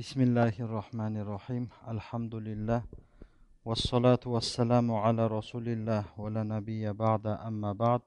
[0.00, 2.80] بسم الله الرحمن الرحيم الحمد لله
[3.68, 8.02] والصلاة والسلام على رسول الله ولا نبي بعد أما بعد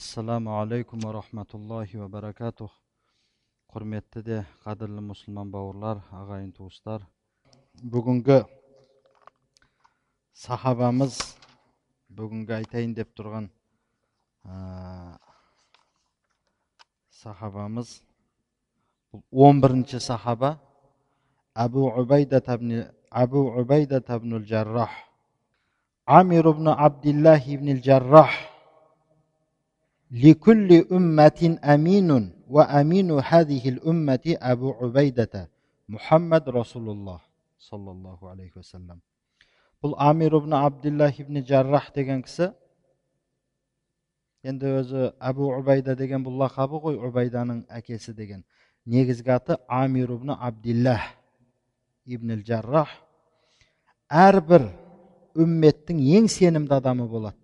[0.00, 2.68] السلام عليكم ورحمة الله وبركاته
[3.72, 6.52] قرمتة دي قدر المسلمان باورلار أغاين
[7.92, 8.44] bugungi
[10.44, 11.14] sahobamiz
[12.16, 13.48] bugungi aytayin deb turgan
[17.08, 17.88] sahobamiz
[19.32, 20.67] o'n birinchi sahoba
[21.57, 22.39] он бірінші сахаба әбу убайда
[23.11, 24.89] әбу убайда табнул жаррах
[26.05, 28.31] амир ибн абдиллах ибн жаррах
[30.13, 32.09] لكل أمة أمين
[32.49, 35.49] وأمين هذه الأمة أبو عبيدة
[35.89, 37.19] محمد رسول الله
[37.59, 39.01] صلى الله عليه وسلم
[39.83, 42.53] бұл амир ибн абдиллах ибн жаррах деген кісі
[44.47, 48.45] енді өзі әбу убайда деген бұл лақабы ғой убайданың әкесі деген
[48.85, 51.03] негізгі аты амир ибн абдиллах
[52.08, 52.90] ибн жаррах
[54.08, 54.64] әрбір
[55.38, 57.36] үмметтің ең сенімді адамы болады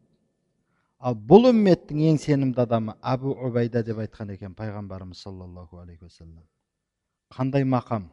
[1.05, 6.45] ал бұл үмметтің ең сенімді адамы әбу убайда деп айтқан екен пайғамбарымыз саллаллаху алейхи уассалам
[7.37, 8.09] қандай мақам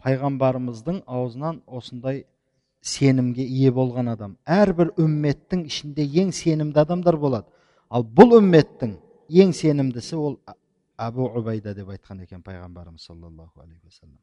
[0.00, 2.24] пайғамбарымыздың аузынан осындай
[2.80, 7.48] сенімге ие болған адам әрбір үмметтің ішінде ең сенімді адамдар болады
[7.88, 8.96] ал бұл үмметтің
[9.44, 10.38] ең сенімдісі ол
[10.96, 14.18] әбу убайда деп айтқан екен пайғамбарымыз саллаллаху алейхи уассалам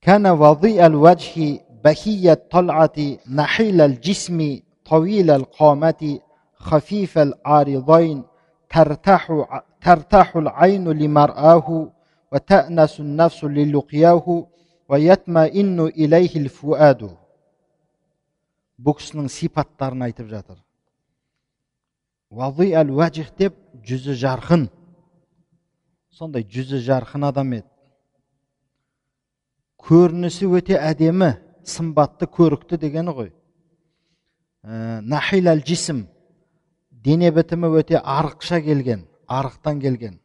[0.00, 2.98] كان وضيء الوجه بهي الطلعة
[3.34, 6.20] نحيل الجسم طويل القامة
[6.54, 8.22] خفيف العارضين
[8.70, 9.22] ترتاح
[9.82, 11.88] ترتاح العين لمرآه
[12.32, 14.46] وتأنس النفس للقياه
[14.88, 17.16] ويطمئن إليه الفؤاد
[18.76, 20.58] бұл кісінің сипаттарын айтып жатыр
[22.28, 23.54] вази әл уәжих деп
[23.88, 24.66] жүзі жарқын
[26.12, 27.69] сондай жүзі жарқын адам еді
[29.87, 31.35] көрінісі өте әдемі.
[31.65, 33.29] Сымбатты көрікті дегені ғой.
[34.63, 36.07] Нахил әл жисім
[36.91, 40.19] дене бітімі өте арықша келген арықтан келген.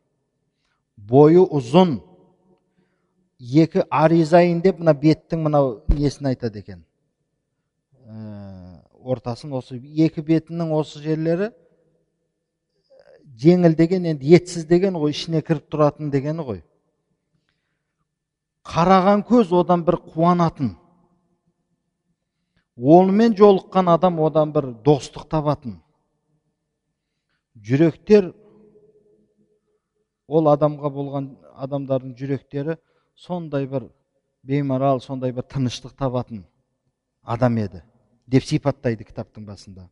[0.96, 2.00] Бойы ұзын.
[3.36, 6.84] Екі аризайын деп мына беттің мынау несін айтады екен.
[9.04, 11.50] Ортасын осы екі бетінің осы жерлері
[13.36, 16.62] жеңіл деген енді етсіз деген ғой ішіне кіріп тұратын дегені ғой.
[18.66, 20.74] Қараған көз одан бір қуанатын.
[22.76, 25.78] Онымен жолыққан адам одан бір достық табатын.
[27.56, 28.32] Жүректер
[30.28, 31.30] ол адамға болған
[31.64, 32.76] адамдардың жүректері
[33.16, 33.88] сондай бір
[34.44, 36.44] беймарал сондай бір тыныштық табатын
[37.24, 37.82] адам еді
[38.26, 39.88] деп сипаттайды кітаптың басында.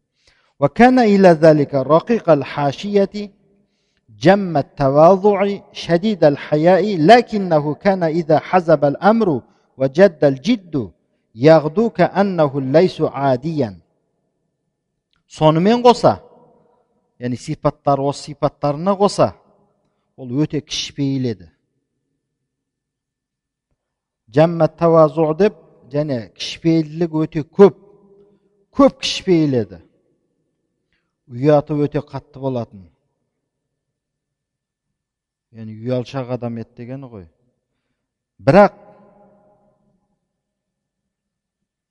[4.19, 9.41] جم التواضع شديد الحياء لكنه كان إذا حزب الأمر
[9.77, 10.91] وجد الجد
[11.35, 13.79] يغدو كأنه ليس عاديا
[15.29, 16.15] сонымен қоса
[17.21, 19.35] яғни сипаттар осы сипаттарына қоса
[20.17, 21.49] ол өте кішіпейіл еді
[24.33, 25.59] жәммәт тавазу деп
[25.93, 27.77] және кішіпейілділік өте көп
[28.73, 29.81] көп кішіпейіл еді
[31.29, 32.87] ұяты өте қатты болатын
[35.55, 37.27] яғни ұялшақ адам еді дегені ғой
[38.39, 38.77] бірақ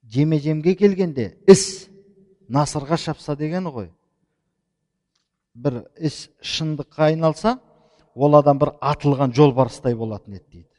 [0.03, 1.89] жеме жемге келгенде іс
[2.49, 3.91] насырға шапса дегені ғой
[5.55, 7.57] бір іс шындыққа айналса
[8.15, 10.69] ол адам бір атылған жолбарыстай болатын еді дейді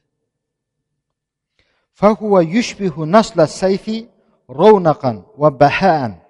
[2.01, 4.09] فهو يشبه نسل السيف
[4.51, 6.27] رونقا وبهاء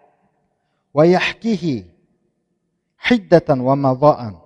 [0.95, 1.85] ويحكيه
[2.99, 4.44] حدة ومضاء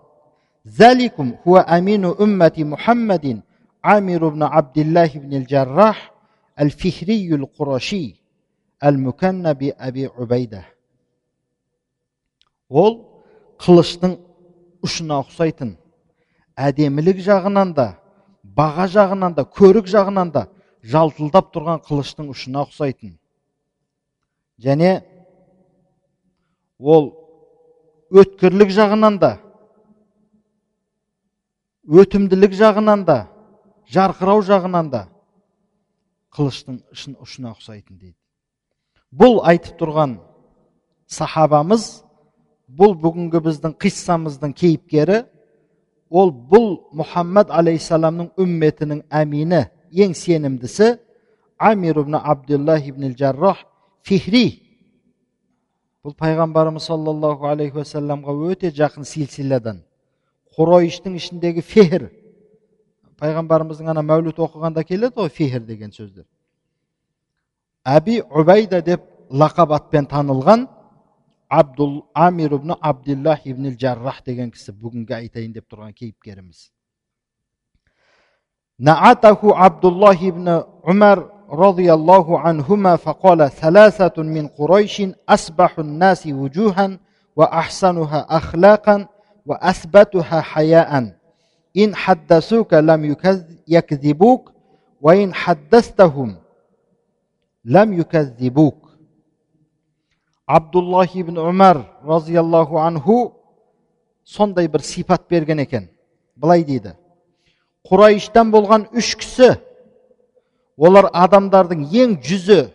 [0.78, 3.44] Заликум хуа амину уммати Мухаммадин
[3.82, 5.98] Амир ибн Абдиллах ибн жаррах,
[6.56, 8.18] Аль-Фихрий Аль-Кураши
[8.82, 10.66] Аль-Муканна би Аби Убайда.
[12.70, 13.08] Ол
[13.58, 14.20] қылыштың
[14.86, 15.74] ұшына ұқсайтын
[16.56, 17.88] әдемілік жағынан да
[18.44, 20.46] баға жағынан да көрік жағынан да
[20.84, 23.16] жалтылдап тұрған қылыштың ұшына ұқсайтын
[24.62, 25.02] және
[26.80, 27.10] ол
[28.12, 29.34] өткірлік жағынан да
[31.90, 33.24] өтімділік жағынан да
[33.90, 35.08] жарқырау жағынан да
[36.36, 36.78] қылыштың
[37.18, 38.16] ұшына ұқсайтын дейді.
[39.10, 40.20] Бұл айтып тұрған
[41.10, 41.88] сахабамыз
[42.70, 45.24] бұл бүгінгі біздің қиссамыздың кейіпкері
[46.10, 46.70] ол бұл
[47.02, 50.94] мұхаммад алейхисаламның үмметінің әмині ең сенімдісі
[51.58, 53.66] амир ибн абдуллах ибн жаррах
[54.06, 54.62] фихри.
[56.06, 59.82] Бұл пайғамбарымыз саллаллаху алейхи уассаламға өте жақын силсиладан
[60.60, 62.10] құрайыштың ішіндегі фехр
[63.20, 66.26] пайғамбарымыздың ана мәуліт оқығанда келеді ғой фехр деген сөздер
[67.88, 70.68] әби үбайда деп лақап атпен танылған
[71.50, 76.70] абдул амир ибн абдиллах ибн жаррах деген кісі бүгінгі айтайын деп тұрған кейіпкеріміз
[78.78, 89.08] наатаху абдуллах ибн умар разиаллаху анхума фақала саласатун мин құрайшин асбаху наси ва ахсануха ахлақан
[89.49, 90.91] وأثبتها حياء
[91.77, 93.17] إن حدثوك لم
[93.69, 94.53] يكذبوك
[95.01, 96.37] وإن حدثتهم
[97.65, 98.89] لم يكذبوك
[100.49, 103.33] عبد الله بن عمر رضي الله عنه
[104.25, 105.89] сондай бір сипат берген екен
[106.37, 106.95] былай дейді
[107.85, 109.51] құрайыштан болған үш кісі
[110.81, 112.71] олар адамдардың ең жүзі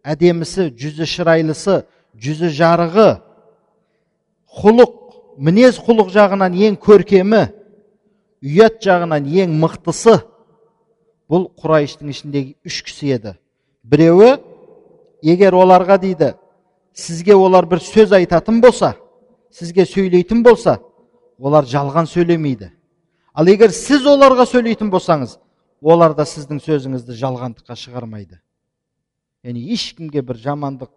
[0.00, 1.82] әдемісі жүзі шырайлысы
[2.16, 3.10] жүзі жарығы
[4.62, 4.96] құлық
[5.37, 7.41] мінез құлық жағынан ең көркемі
[8.45, 10.17] ұят жағынан ең мықтысы
[11.31, 13.33] бұл құрайыштың ішіндегі үш кісі еді.
[13.83, 14.35] Біреуі
[15.25, 16.33] егер оларға дейді
[16.93, 18.95] сізге олар бір сөз айтатын болса
[19.51, 20.79] сізге сөйлейтін болса
[21.39, 22.71] олар жалған сөйлемейді.
[23.33, 25.37] Ал егер сіз оларға сөйлейтін болсаңыз
[25.81, 28.39] олар да сіздің сөзіңізді жалғандыққа шығармайды
[29.45, 30.89] яғни ешкімге бір жамандық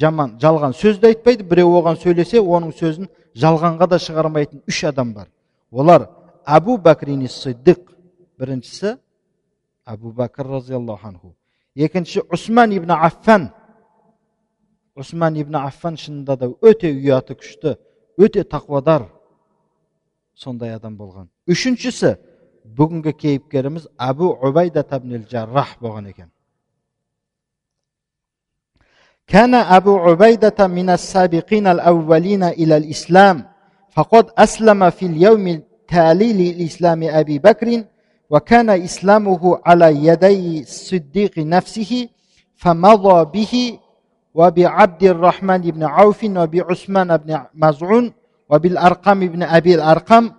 [0.00, 5.12] жаман жалған сөз де айтпайды біреу оған сөйлесе оның сөзін жалғанға да шығармайтын үш адам
[5.14, 5.28] бар.
[5.70, 6.08] Олар
[6.46, 7.82] әбу бәкрин сиддиқ
[8.40, 8.96] біріншісі
[9.86, 11.34] әбу бәкір разиаллаху анху.
[11.74, 13.50] Екінші усман ибн аффан.
[14.94, 17.76] Усман ибн аффан шынында да өте ұяты күшті
[18.16, 19.10] өте тақуадар
[20.34, 21.28] сондай адам болған.
[21.48, 22.16] Үшіншісі
[22.64, 24.84] бүгінгі кейіпкеріміз әбу убайда
[25.30, 26.30] жаррах болған екен.
[29.28, 33.44] كان أبو عبيدة من السابقين الأولين إلى الإسلام
[33.90, 37.84] فقد أسلم في اليوم التالي للإسلام أبي بكر
[38.30, 42.08] وكان إسلامه على يدي الصديق نفسه
[42.56, 43.78] فمضى به
[44.34, 48.12] وبعبد الرحمن بن عوف وبعثمان بن مزعون
[48.50, 50.30] وبالأرقم بن أبي الأرقم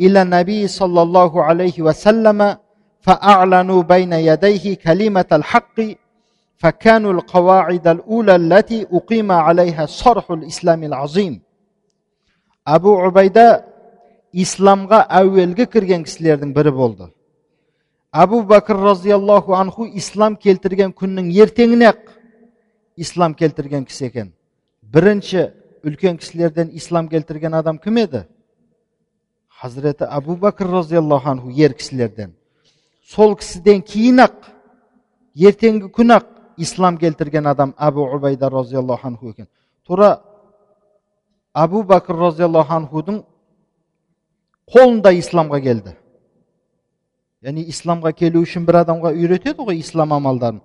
[0.00, 2.56] إلى النبي صلى الله عليه وسلم
[3.00, 5.80] فأعلنوا بين يديه كلمة الحق
[6.63, 11.41] فكانوا القواعد الأولى التي أقيم عليها صرح الإسلام العظيم
[12.67, 13.69] أبو عبيدة
[14.33, 17.07] исламға әуелгі кірген кісілердің бірі болды
[18.13, 22.11] әбу бәкір разиаллаху анху ислам келтірген күннің ертеңіне ақ
[22.97, 24.31] ислам келтірген кісі екен
[24.81, 25.49] бірінші
[25.81, 28.23] үлкен кісілерден ислам келтірген адам кім еді
[29.61, 32.35] хазіреті әбу бәкір разиаллаху анху ер кісілерден
[33.05, 34.51] сол кісіден кейін ақ
[35.35, 39.48] ертеңгі күн ақ ислам келтірген адам әбу убайда разиаллаху анху екен
[39.86, 40.20] тура
[41.54, 43.22] әбу бәкір разиаллаху анхудың
[44.70, 45.96] қолында исламға келді
[47.44, 50.62] яғни исламға келу үшін бір адамға үйретеді ғой ислам амалдарын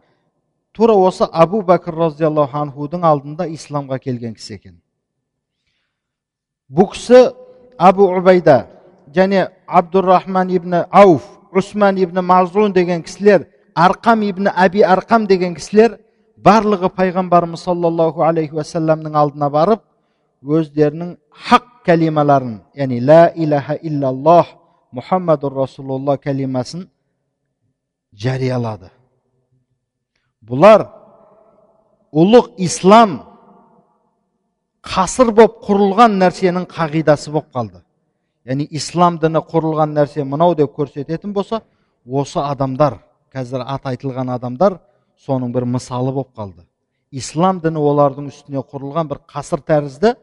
[0.71, 4.77] тура осы абу бәкір разиаллаху анхудың алдында исламға келген кісі екен
[6.71, 7.33] бұл кісі
[7.77, 8.67] абу убайда
[9.15, 15.97] және абдурахман ибн ауф усман ибн мазун деген кісілер арқам ибн әби арқам деген кісілер
[16.37, 19.83] барлығы пайғамбарымыз саллаллаху алейхи уассаламның алдына барып
[20.43, 21.15] өздерінің
[21.47, 24.53] хақ кәлималарын яғни ла илаха иллаллах
[24.95, 26.87] мұхаммадур расулулла кәлимасын
[28.13, 28.91] жариялады
[30.41, 30.87] бұлар
[32.13, 33.19] ұлық ислам
[34.85, 37.83] қасыр боп құрылған нәрсенің қағидасы болып қалды
[38.47, 41.61] яғни ислам діні құрылған нәрсе мынау деп көрсететін болса
[42.05, 42.97] осы адамдар
[43.33, 44.79] қазір аты айтылған адамдар
[45.25, 46.65] соның бір мысалы болып қалды.
[47.11, 50.13] Ислам діні олардың үстіне құрылған бір қасыр тәрізді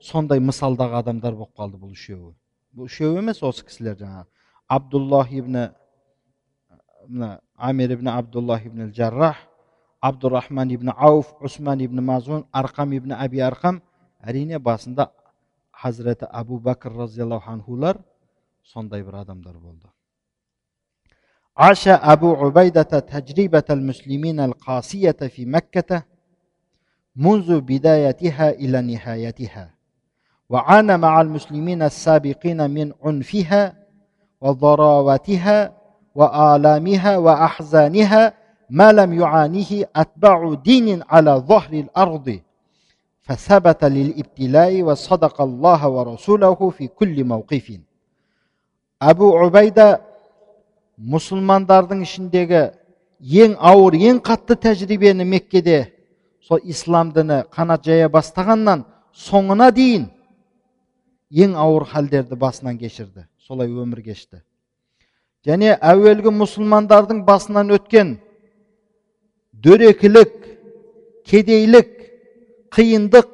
[0.00, 2.32] сондай мысалдағы адамдар болып қалды бұл үшеуі.
[2.74, 4.26] Бұл үшеуі емес осы кісілер жаңағы.
[4.68, 5.70] Абдуллах ибн
[7.08, 9.36] мына амир ибн абдуллах ибн жаррах
[10.00, 13.80] абдурахман ибн ауф усман ибн мазун арқам ибн әби арқам
[14.22, 15.10] әрине басында
[15.72, 17.98] хазіреті әбу бәкір разиаллаху анхулар
[18.62, 19.86] сондай бір адамдар болды.
[21.56, 26.02] عاش أبو عبيدة تجربة المسلمين القاسية في مكة
[27.16, 29.70] منذ بدايتها إلى نهايتها
[30.48, 33.74] وعانى مع المسلمين السابقين من عنفها
[34.40, 35.72] وضراوتها
[36.14, 38.32] وآلامها وأحزانها
[38.70, 42.40] ما لم يعانيه أتباع دين على ظهر الأرض
[43.20, 47.78] فثبت للابتلاء وصدق الله ورسوله في كل موقف.
[49.02, 50.09] أبو عبيدة
[51.00, 52.62] мұсылмандардың ішіндегі
[53.20, 55.92] ең ауыр ең қатты тәжірибені меккеде
[56.44, 58.84] сол ислам діні қанат жая бастағаннан
[59.16, 60.08] соңына дейін
[61.30, 64.42] ең ауыр халдерді басынан кешірді солай өмір кешті.
[65.46, 68.18] Және әуелгі мұсылмандардың басынан өткен
[69.64, 70.34] дөрекілік
[71.26, 71.90] кедейлік
[72.76, 73.30] қиындық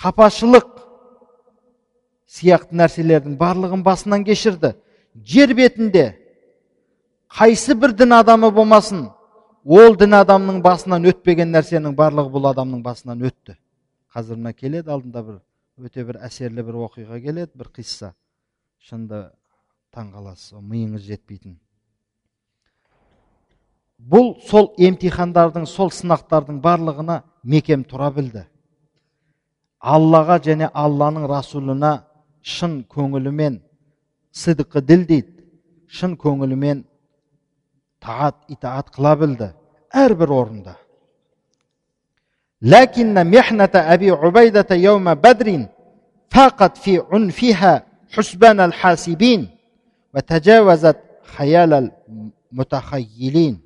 [0.00, 0.68] қапашылық
[2.30, 4.74] сияқты нәрселердің барлығын басынан кешірді.
[5.14, 6.19] Жер бетінде
[7.30, 9.06] қайсы бір дін адамы болмасын
[9.64, 13.56] ол дін адамның басынан өтпеген нәрсенің барлығы бұл адамның басынан өтті.
[14.14, 15.40] Қазір мына келеді алдында бір
[15.86, 18.12] өте бір әсерлі бір оқиға келеді бір қисса.
[18.82, 19.30] Шынында
[19.94, 21.58] таң қаласыз миыңыз жетпейтін.
[24.00, 28.46] Бұл сол емтихандардың сол сынақтардың барлығына мекем тұра білді.
[29.80, 31.92] Аллаға және алланың расулына
[32.42, 33.60] шын көңілімен
[34.32, 35.44] сыдықы діл дейді
[35.86, 36.84] шын көңілімен
[37.99, 39.51] таат итаат қыла білді
[39.93, 40.75] әрбір орында
[42.61, 45.67] لكن محنة أبي عبيدة يوم بدر
[46.29, 49.49] فاقت في عنفها حسبان الحاسبين
[50.13, 51.91] وتجاوزت خيال
[52.51, 53.65] المتخيلين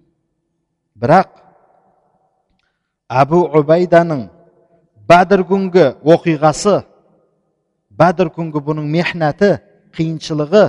[0.99, 1.29] бірақ
[3.07, 4.25] әбу убайданың
[5.07, 6.81] бәдір күнгі оқиғасы
[7.95, 9.53] бәдір күнгі бұның мехнаты
[9.95, 10.65] қиыншылығы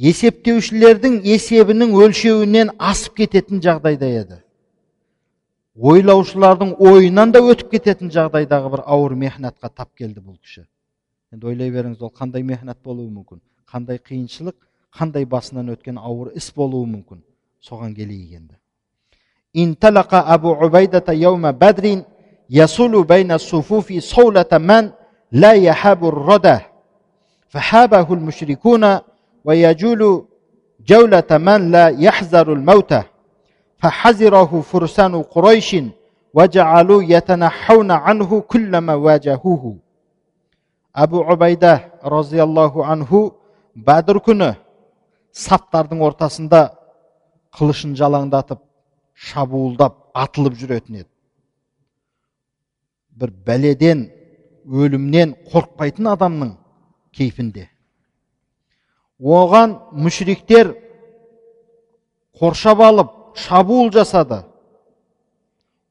[0.00, 4.40] есептеушілердің есебінің өлшеуінен асып кететін жағдайда еді
[5.76, 10.66] ойлаушылардың ойынан да өтіп кететін жағдайдағы бір ауыр мехнатқа тап келді бұл кісі
[11.32, 13.40] енді ойлай беріңіз ол қандай мехнат болуы мүмкін
[13.72, 14.56] қандай қиыншылық
[14.96, 17.24] қандай басынан өткен ауыр іс болуы мүмкін
[17.64, 18.56] соған келейік енді
[19.56, 22.02] انطلق أبو عبيدة يوم بدر
[22.50, 24.90] يصول بين الصفوف صولة من
[25.32, 26.58] لا يحاب الردى
[27.48, 28.98] فحابه المشركون
[29.44, 30.26] ويجول
[30.86, 32.94] جولة من لا يحذر الموت
[33.78, 35.76] فحذره فرسان قريش
[36.34, 39.76] وجعلوا يتنحون عنه كلما واجهوه
[40.96, 43.32] أبو عبيدة رضي الله عنه
[43.76, 44.54] бәдір күні
[45.36, 46.62] саптардың ортасында
[47.56, 48.62] қылышын жалаңдатып
[49.28, 51.10] шабуылдап атылып жүретін еді
[53.20, 54.06] бір бәледен
[54.66, 56.54] өлімнен қорықпайтын адамның
[57.16, 57.68] кейпінде
[59.21, 60.73] оған мүшриктер
[62.37, 64.43] қоршап алып шабуыл жасады.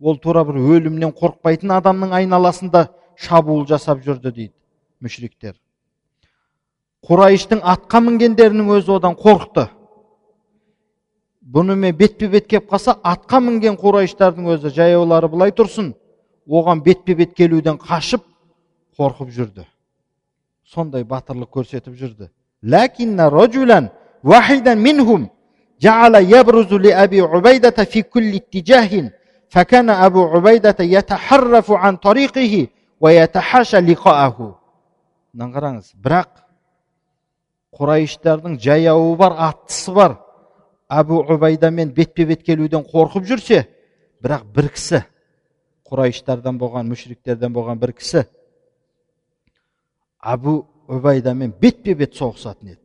[0.00, 4.54] Ол тура бір өлімнен қорықпайтын адамның айналасында шабуыл жасап жүрді дейді
[5.00, 5.54] мүшриктер.
[7.06, 9.68] Құрайыштың атқа мінгендерінің өзі одан қорықты.
[11.50, 15.94] Бұнымен бетпе бет келіп қалса атқа мінген қурайыштардың өзі жаяулары былай тұрсын
[16.46, 18.26] оған бетпе бет келуден қашып
[18.98, 19.64] қорқып жүрді.
[20.64, 22.30] Сондай батырлық көрсетіп жүрді.
[22.63, 23.89] ләкинна раджулан
[24.23, 25.29] вахидан минхум
[25.81, 29.11] جعل يبرز لأبي عبيدة في كل اتجاه
[29.49, 32.67] فكان أبو عبيدة يتحرف عن طريقه
[32.99, 34.61] ويتحاشى لقاءه
[35.35, 36.31] қараңыз бірақ
[37.75, 40.13] құрайыштардың жаяуы бар аттысы бар
[40.87, 43.65] әбу убайдамен бетпе бет келуден қорқып жүрсе
[44.23, 45.01] бірақ бір кісі
[45.91, 48.23] құрайыштардан болған мүшриктерден болған бір кісі
[50.23, 52.81] әбу убайдамен бетпе бет соғысатын еді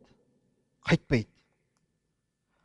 [0.87, 1.29] қайтпайды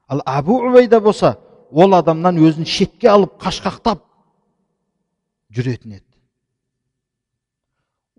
[0.08, 1.36] ал әбу убайда болса
[1.70, 4.02] ол адамнан өзін шетке алып қашқақтап
[5.56, 6.04] жүретін еді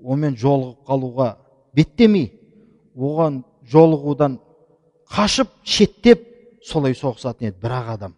[0.04, 1.30] онымен жолығып қалуға
[1.78, 2.32] беттемей
[2.96, 4.40] оған жолығудан
[5.10, 6.24] қашып шеттеп
[6.64, 8.16] солай соғысатын еді бір ақ адам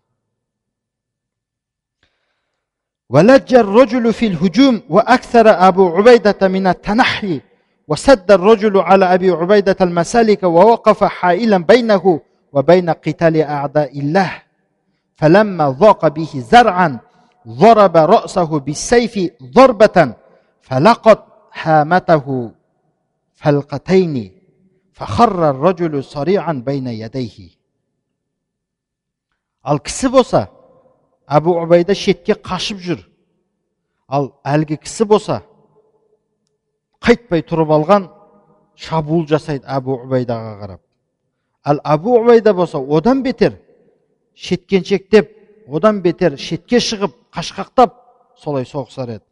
[3.09, 7.41] ولج الرجل في الهجوم وأكثر أبو عبيدة من التنحي
[7.87, 12.21] وسد الرجل على أبي عبيدة المسالك ووقف حائلا بينه
[12.53, 14.31] وبين قتال أعداء الله
[15.15, 16.99] فلما ضاق به زرعا
[17.47, 20.13] ضرب رأسه بالسيف ضربة
[20.61, 21.23] فلقت
[21.53, 22.51] هامته
[23.35, 24.31] فلقتين
[24.93, 27.59] فخر الرجل صريعا بين يديه
[29.69, 30.47] ал кісі болса
[31.27, 33.01] әбу убайда шетке қашып жүр
[34.07, 35.41] ал әлгі кісі болса
[37.04, 38.08] қайтпай тұрып алған
[38.80, 40.80] шабуыл жасайды әбу убайдаға қарап.
[41.64, 43.58] Ал әбу убайда болса одан бетер
[44.34, 45.30] шеткеншектеп
[45.68, 47.92] одан бетер шетке шығып қашқақтап
[48.40, 49.24] солай соғысар еді.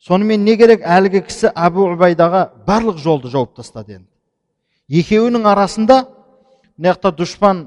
[0.00, 4.08] Сонымен не керек әлгі кісі әбу убайдаға барлық жолды жауып тастады енді.
[4.88, 6.02] Екеуінің арасында
[6.76, 7.64] мына жақта дұшпан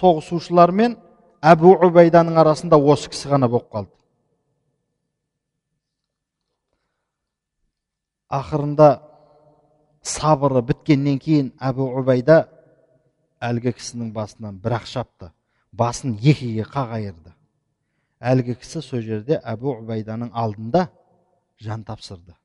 [0.00, 0.96] соғысушылар мен
[1.42, 3.92] әбу убайданың арасында осы кісі ғана болып қалды.
[8.39, 8.89] ақырында
[10.01, 12.45] сабыры біткеннен кейін әбу убайда
[13.41, 15.31] әлгі кісінің басынан бір ақ шапты
[15.71, 16.95] басын екіге қақ
[18.25, 20.87] әлгі кісі сол жерде әбу убайданың алдында
[21.61, 22.35] жан тапсырды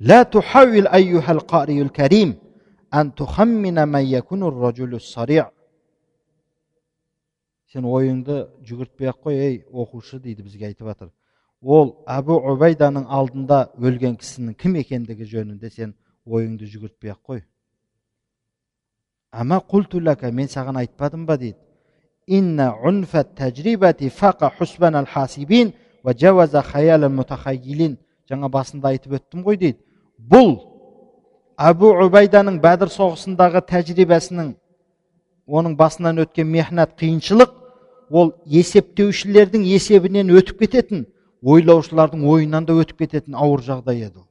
[0.00, 2.38] لا تحاول أيها القارئ الكريم
[2.94, 5.50] أن تخمن من يكون الرجل الصريع
[7.68, 11.10] сен ойыңды жүгіртпей ақ қой ей оқушы дейді бізге айтып жатыр
[11.63, 15.93] ол әбу убайданың алдында өлген кісінің кім екендігі жөнінде сен
[16.27, 17.43] ойыңды жүгіртпей ақ қой.
[19.31, 21.57] Ама құлтулака мен саған айтпадым ба дейді.
[22.27, 27.97] Инна унфа тәжрибати фақа хусбан хасибин ва жаваза хаял мутахайилин
[28.29, 29.79] жаңа басында айтып өттім ғой дейді.
[30.19, 30.59] Бұл
[31.57, 34.53] әбу убайданың бәдір соғысындағы тәжірибесінің
[35.47, 37.51] оның басынан өткен мехнат қиыншылық
[38.09, 41.05] ол есептеушілердің есебінен өтіп кететін
[41.43, 44.23] ойлаушылардың ойынан да өтіп кететін ауыр жағдай еді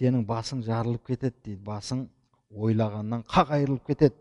[0.00, 1.60] сенің басың жарылып кетеді дейді.
[1.64, 2.06] Басың
[2.50, 4.16] ойлағаннан қақ айырылып кетеді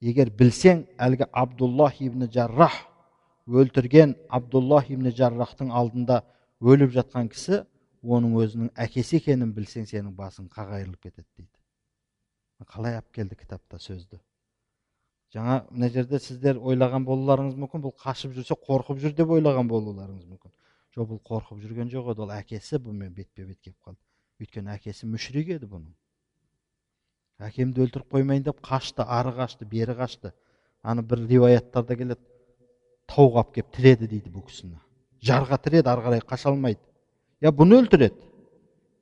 [0.00, 2.76] егер білсең әлгі абдуллах ибн жаррах
[3.50, 6.22] өлтірген абдуллах ибн жаррахтың алдында
[6.62, 7.64] өліп жатқан кісі
[8.02, 11.52] оның өзінің әкесі екенін білсең сенің басың қақ айырылып кетеді дейді.
[12.68, 14.20] Қалай алып келді кітапта сөзді?
[15.34, 20.26] Жаңа мына жерде сіздер ойлаған болуларыңыз мүмкін бұл қашып жүрсе қорқып жүр деп ойлаған болуларыңыз
[20.26, 20.52] мүмкін.
[20.96, 24.00] Жоқ бұл қорқып жүрген жоқ еді ол әкесі бұнымен бетпе бет келіп қалды.
[24.42, 25.92] Өйткені әкесі мүшрик еді бұның.
[27.46, 30.32] Әкемді өлтіріп қоймайын деп қашты ары қашты бері қашты.
[30.82, 32.20] Аны бір риуаяттарда келеді
[33.06, 34.80] тауға алып келіп тіреді дейді бұл кісіні.
[35.22, 36.82] Жарға тіреді ары қарай қаша алмайды
[37.41, 38.29] я бұны өлтіреді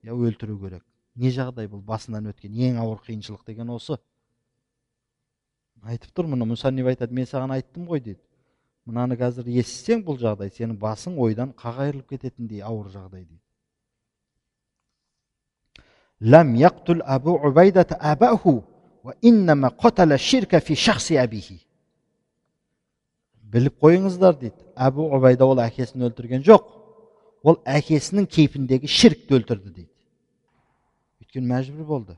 [0.04, 0.84] я өлтіру керек
[1.16, 4.00] не жағдай бұл басынан өткен ең ауыр қиыншылық деген осы
[5.84, 8.22] айтып тұр мұны мұсанниф айтады мен саған айттым ғой дейді
[8.86, 13.42] мынаны қазір естісең бұл жағдай сенің басың ойдан қақ айырылып кететіндей ауыр жағдай дейді
[16.24, 18.62] لم يقتل أبو عبيدة أباه
[19.04, 21.60] وإنما قتل الشرك في شخص أبيه
[23.54, 26.64] біліп қойыңыздар дейді әбу убайда ол әкесін өлтірген жоқ
[27.44, 29.90] ол әкесінің кейпіндегі шіркті өлтірді дейді
[31.24, 32.18] өйткені мәжбүр болды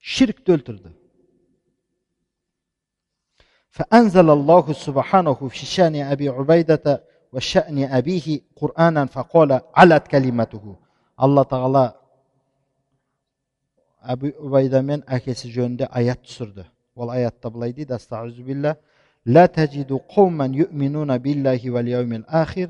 [0.00, 0.94] шіркті өлтірді
[3.74, 10.64] فأنزل الله سبحانه في شأن أبي عبيدة وشأن أبيه قرآنا فقال علت كلمته
[11.22, 11.84] الله تعالى
[14.04, 18.76] әбу убайда мен әкесі жөнінде аят түсірді ол аятта былай дейді астағфирулла
[19.26, 22.68] لا تجد قوما يؤمنون بالله واليوم الآخر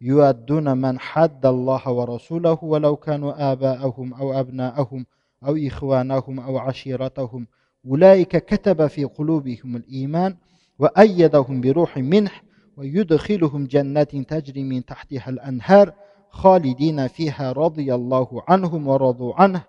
[0.00, 5.06] يؤدون من حد الله ورسوله ولو كانوا آباءهم أو أبناءهم
[5.46, 7.46] أو إخوانهم أو عشيرتهم.
[7.86, 10.36] أولئك كتب في قلوبهم الإيمان
[10.78, 12.30] وأيدهم بروح منه
[12.76, 15.92] ويدخلهم جنات تجري من تحتها الأنهار
[16.30, 19.62] خالدين فيها رضي الله عنهم ورضوا عنه.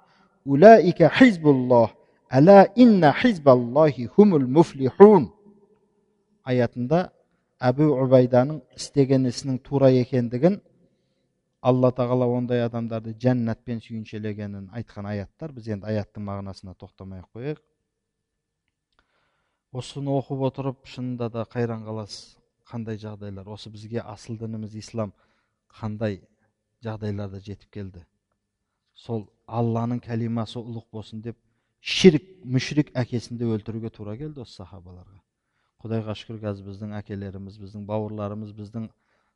[0.48, 1.89] أولئك حزب الله.
[2.36, 5.30] ألا إن حزب الله هم المفلحون.
[6.48, 7.10] آياتنا
[7.62, 10.58] әбу убайданың істеген ісінің тура екендігін
[11.62, 17.62] алла тағала ондай адамдарды жәннатпен сүйіншелегенін айтқан аяттар біз енді аяттың мағынасына тоқтамай ақ қояйық.
[19.71, 22.36] Осыны оқып отырып шынында да қайран қаласыз?
[22.71, 23.45] Қандай жағдайлар?
[23.47, 25.13] Осы бізге асыл дініміз ислам
[25.80, 26.21] қандай
[26.84, 28.06] жағдайларда жетіп келді?
[28.95, 31.38] Сол алланың кәлимасы ұлық болсын деп
[31.80, 35.21] ширк мүшрик әкесін де өлтіруге тура келді осы сахабаларға.
[35.82, 38.88] Құдайға шүкір қазір біздің әкелеріміз біздің бауырларымыз біздің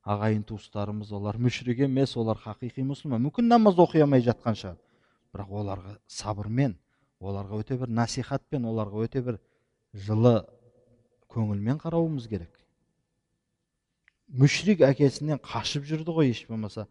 [0.06, 3.24] ағайын туыстарымыз олар мүшрик емес олар хақиқи мұсылман.
[3.26, 4.78] Мүмкін намаз оқи алмай жатқан шығар.
[5.34, 6.76] Бірақ оларға сабырмен
[7.20, 9.40] оларға өте бір насихатпен оларға өте бір
[10.06, 10.36] жылы
[11.34, 12.54] көңілмен қарауымыз керек.
[14.30, 16.86] Мүшрик әкесінен қашып жүрді ғой еш болмаса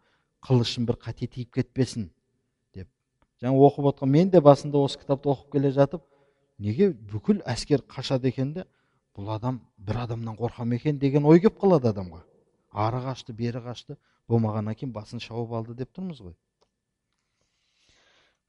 [0.45, 2.09] қылышын бір қате тиіп кетпесін
[3.41, 6.03] жаңа оқып отқан мен де басында осы кітапты оқып келе жатып
[6.59, 8.65] неге бүкіл әскер қашады екен де
[9.16, 12.20] бұл адам бір адамнан қорқа ма екен деген ой келіп қалады адамға
[12.84, 13.96] ары қашты бері қашты
[14.28, 16.36] болмағаннан кейін басын шауып алды деп тұрмыз ғой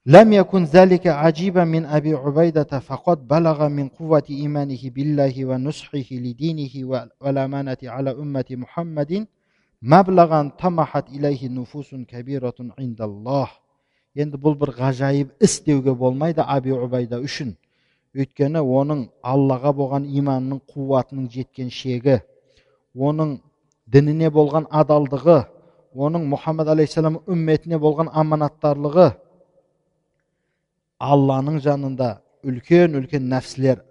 [0.06, 6.74] لم يكن ذلك عجيبا من أبي عبيدة فقد بلغ من قوة إيمانه بالله ونصحه لدينه
[7.22, 9.28] والأمانة على أمة محمد
[9.82, 13.48] مبلغا طمحت إليه نفوس كبيرة عند الله
[14.16, 17.54] енді бұл бір ғажайып іс деуге болмайды аби убайда үшін
[18.14, 22.21] өйткені оның аллаға болған иманының қуатының жеткен шегі
[22.95, 23.37] оның
[23.92, 25.38] дініне болған адалдығы
[25.97, 29.09] оның Мұхаммад алейхисалам үмметіне болған аманаттарлығы
[31.11, 32.11] алланың жанында
[32.47, 33.83] үлкен үлкен нәпсілер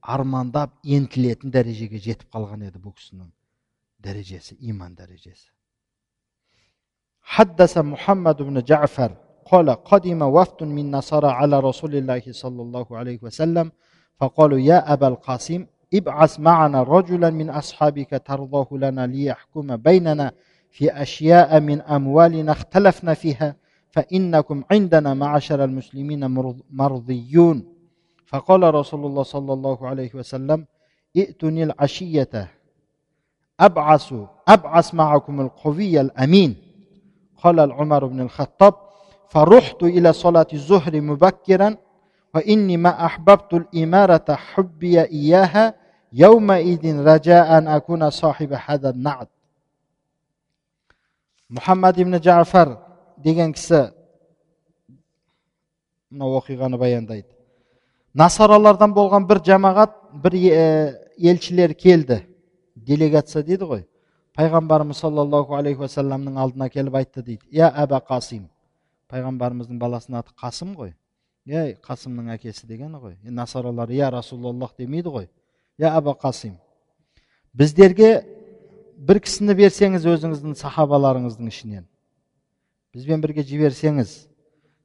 [0.00, 3.30] армандап ентілетін дәрежеге жетіп қалған еді бұл кісінің
[4.00, 5.50] дәрежесі иман дәрежесі.
[7.20, 9.12] Хаддаса محمد ибн жафар
[9.46, 13.72] قال قدم وفد من نصارى على رسول الله صلى الله عليه وسلم.
[14.20, 20.32] فقالوا يا أبا القاسم ابعث معنا رجلا من أصحابك ترضاه لنا ليحكم بيننا
[20.70, 23.56] في أشياء من أموالنا اختلفنا فيها
[23.90, 26.30] فإنكم عندنا معشر المسلمين
[26.70, 27.64] مرضيون.
[28.26, 30.66] فقال رسول الله صلى الله عليه وسلم
[31.16, 32.50] ائتني العشية
[33.60, 34.14] أبعث
[34.48, 36.56] أبعث معكم القوي الأمين.
[37.42, 38.74] قال العمر بن الخطاب
[39.29, 41.77] فرحت إلى صلاة الظهر مبكرا
[42.35, 45.73] وإني ما أحببت الإمارة حبي إياها
[46.13, 49.29] يومئذ رجاء أن أكون صاحب هذا النعت
[51.49, 52.77] muhammad ibn jafar
[53.23, 53.81] degan kishi
[56.11, 57.29] mына оқиғаны баяндайды
[58.13, 60.33] насаралардан болған бір жамағат бір
[61.17, 62.23] елшілер келді
[62.75, 63.83] делегация дейді ғой
[64.37, 68.47] пайғамбарымыз саллаллаху алейхи уассаламның алдына келіп айтты дейді я әба қасим
[69.10, 70.94] пайғамбарымыздың баласының аты қасым ғой.
[71.44, 73.16] Ей қасымның әкесі дегені ғой.
[73.24, 75.28] Насаралар я расулаллах демейді ғой.
[75.78, 76.56] Я әба қасим.
[77.54, 78.22] Біздерге
[78.96, 81.86] бір кісіні берсеңіз өзіңіздің сахабаларыңыздың ішінен.
[82.94, 84.16] Бізбен бірге жіберсеңіз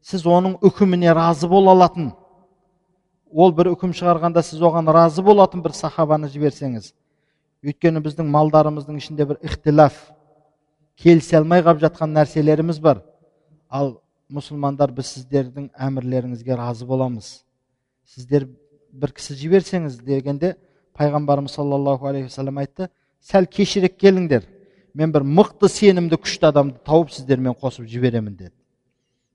[0.05, 2.11] сіз оның үкіміне разы бола алатын
[3.31, 6.91] ол бір үкім шығарғанда сіз оған разы болатын бір сахабаны жіберсеңіз
[7.65, 9.97] өйткені біздің малдарымыздың ішінде бір ихтилаф
[11.01, 13.01] келісе алмай қалып жатқан нәрселеріміз бар.
[13.69, 13.97] Ал
[14.33, 17.43] мұсылмандар біз сіздердің әмірлеріңізге разы боламыз
[18.09, 18.47] сіздер
[18.95, 20.55] бір кісі жіберсеңіз дегенде
[20.97, 22.89] пайғамбарымыз саллаллаху алейхи уассалам айтты
[23.21, 24.45] сәл кешірек келіңдер.
[24.95, 28.53] Мен бір мықты сенімді күшті адамды тауып сіздермен қосып жіберемін деді.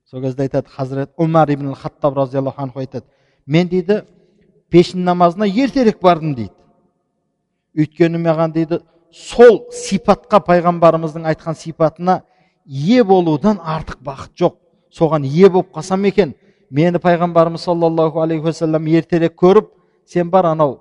[0.09, 3.05] Сол кезде айтады хазірет умар ибн хаттаб разиаллаху анху айтады
[3.45, 4.01] мен дейді
[4.69, 6.55] пешін намазына ертерек бардым дейді.
[7.77, 12.23] Өйткені маған дейді сол сипатқа пайғамбарымыздың айтқан сипатына
[12.65, 14.57] ие болудан артық бақыт жоқ
[14.90, 16.34] соған ие болып қалсам екен
[16.70, 19.68] мені пайғамбарымыз саллаллаху алейхи уассалам ертерек көріп
[20.06, 20.80] сен бар анау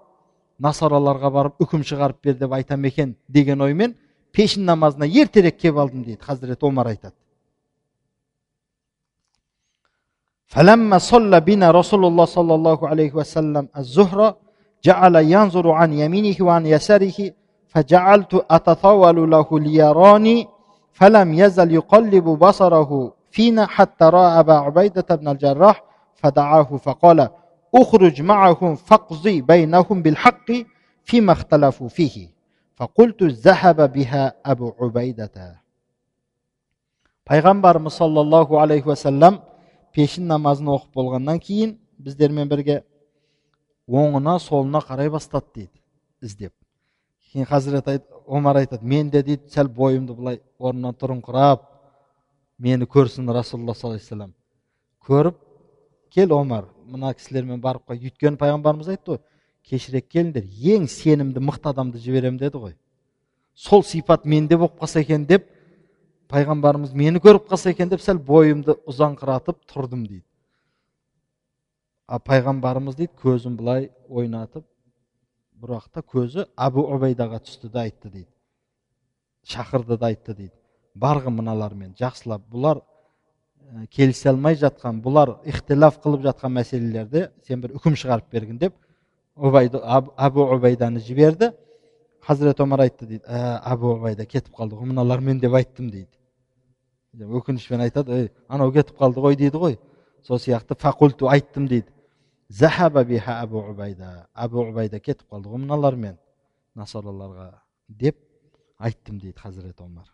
[0.59, 3.95] насараларға барып үкім шығарып бер деп айтам екен деген оймен
[4.31, 7.15] пешін намазына ертерек келіп алдым дейді хазірет омар айтады
[10.55, 14.35] فلما صلى بنا رسول الله صلى الله عليه وسلم الزهر
[14.83, 17.31] جعل ينظر عن يمينه وعن يساره
[17.67, 20.47] فجعلت أتطاول له ليراني
[20.93, 25.83] فلم يزل يقلب بصره فينا حتى رأى أبا عبيدة بن الجراح
[26.15, 27.29] فدعاه فقال
[27.75, 30.51] اخرج معهم فاقضي بينهم بالحق
[31.03, 32.29] فيما اختلفوا فيه
[32.75, 35.65] فقلت ذهب بها أبو عبيدة
[37.25, 39.39] пайғамбарымыз саллаллаху алейхи уассалам
[39.97, 42.83] пешін намазын оқып болғаннан кейін біздермен бірге
[43.89, 45.81] оңына солына қарай бастады дейді
[46.21, 46.53] іздеп
[47.31, 51.65] кейін хазірет айт, омар айтады мен де дейді сәл бойымды былай орнымнан тұрыңқырап
[52.60, 54.34] мені көрсін расулалла саллаллаху алейхи вассалам
[55.08, 55.36] көріп
[56.12, 59.20] кел омар мына кісілермен барып қой өйткені пайғамбарымыз айтты ғой
[59.70, 60.44] кешірек келіңдер
[60.74, 62.74] ең сенімді мықты адамды жіберемін деді ғой
[63.54, 65.48] сол сипат менде болып қалса екен деп
[66.28, 70.26] пайғамбарымыз мені көріп қалса екен деп сәл бойымды ұзаңқыратып тұрдым дейді
[72.06, 74.66] а пайғамбарымыз дейді көзін былай ойнатып
[75.60, 78.30] бір уақытта көзі абу убайдаға түсті да айтты дейді
[79.48, 80.59] шақырды да айтты дейді
[80.94, 82.82] барғын мыналармен жақсылап бұлар
[83.94, 88.74] келісе алмай жатқан бұлар ихтилаф қылып жатқан мәселелерді сен бір үкім шығарып бергін деп
[89.36, 91.52] абу убайданы жіберді.
[92.20, 96.10] Хазірет омар айтты дейді ә, абу убайда кетіп қалды ғой мыналармен деп айттым дейді.
[97.16, 99.78] Өкінішпен айтады ей анау кетіп қалды ғой дейді ғой.
[100.22, 101.88] Сол сияқты фақульту айттым дейді.
[102.48, 106.18] Захаба биха абу убайда абу убайда кетіп қалды ғой мыналармен
[106.76, 107.54] насараларға
[107.88, 108.18] деп
[108.78, 110.04] айттым дейді хазірет омар.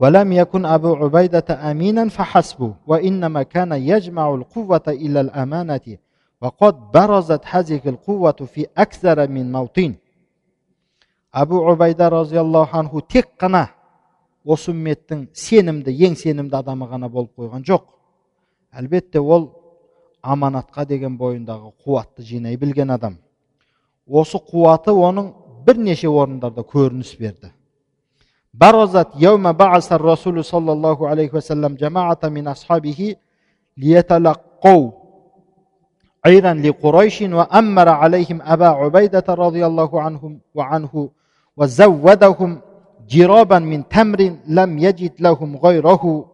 [0.00, 5.86] ولم يكن أبو عبيدة أمينا فحسبه وإنما كان يجمع القوة إلى الأمانة
[6.40, 9.94] وقد برزت هذه القوة في أكثر من موطن
[11.34, 13.68] أبو عبيدة رضي الله عنه тек қана
[14.44, 17.84] осы үмметтің сенімді ең сенімді адамы ғана болып қойған жоқ
[18.72, 19.50] әлбетте ол
[20.22, 23.18] аманатқа деген бойындағы қуатты жинай білген адам
[24.06, 25.32] осы қуаты оның
[25.66, 27.52] бірнеше орындарда көрініс берді
[28.59, 33.15] برزت يوم بعث الرسول صلى الله عليه وسلم جماعة من أصحابه
[33.77, 34.91] ليتلقوا
[36.25, 41.09] عيرا لقريش وأمر عليهم أبا عبيدة رضي الله عنهم وعنه
[41.57, 42.61] وزودهم
[43.09, 46.25] جرابا من تمر لم يجد لهم غيره.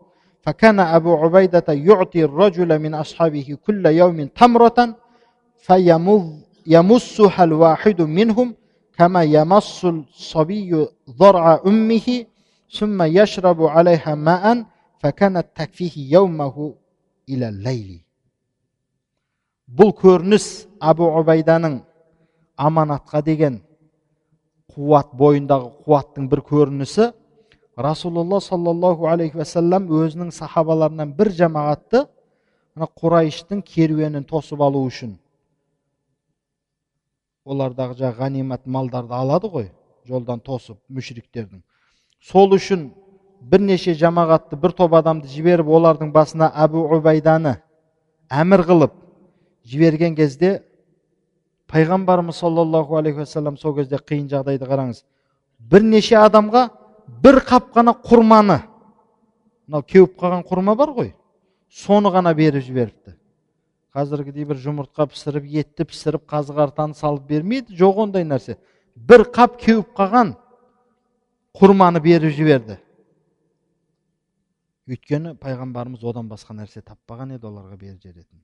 [0.41, 4.95] فكان أبو عبيدة يعطي الرجل من أصحابه كل يوم تمرة
[5.57, 8.55] فيمصها الواحد منهم
[8.98, 12.24] كما يمص الصبي ضرع أمه
[12.78, 14.64] ثم يشرب عليها ماء
[14.98, 16.74] فكانت تكفيه يومه
[17.28, 18.06] إلى الليل
[19.66, 20.44] бұл көрініс
[20.78, 21.80] абу убайданың
[22.54, 23.56] аманатқа деген
[24.70, 27.08] қуат бойындағы қуаттың бір көрінісі
[27.76, 32.04] расулалла саллаллаху алейхи уассалам өзінің сахабаларынан бір жамағатты
[32.76, 35.16] мына құрайыштың керуенін тосып алу үшін
[37.45, 39.69] олардағы жаңағы ғанимат малдарды алады ғой
[40.07, 41.61] жолдан тосып мүшриктердің.
[42.21, 42.91] Сол үшін
[43.41, 47.57] бірнеше жамағатты бір топ адамды жіберіп олардың басына әбу убайданы
[48.29, 48.93] әмір қылып
[49.65, 50.61] жіберген кезде
[51.71, 55.03] пайғамбарымыз саллаллаху алейхи уассалам сол кезде қиын жағдайды қараңыз.
[55.57, 56.67] Бірнеше адамға
[57.23, 58.59] бір қап қана құрманы.
[59.67, 61.13] Мынау кеуіп қалған құрма бар ғой
[61.71, 63.15] соны ғана беріп жіберіпті.
[63.95, 68.57] Қазіргідей бір жұмыртқа пісіріп етті пісіріп қазы қартаны салып бермейді жоқ ондай нәрсе.
[68.95, 70.35] Бір қап кеуіп қалған
[71.57, 72.77] құрманы беріп жіберді.
[74.87, 78.39] Өйткені пайғамбарымыз одан басқа нәрсе таппаған еді оларға беріп жіберетін.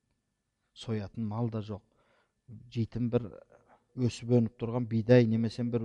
[0.76, 1.82] Соятын мал да жоқ.
[2.72, 3.30] Жейтін бір
[3.98, 5.84] өсіп өніп тұрған бидай немесе бір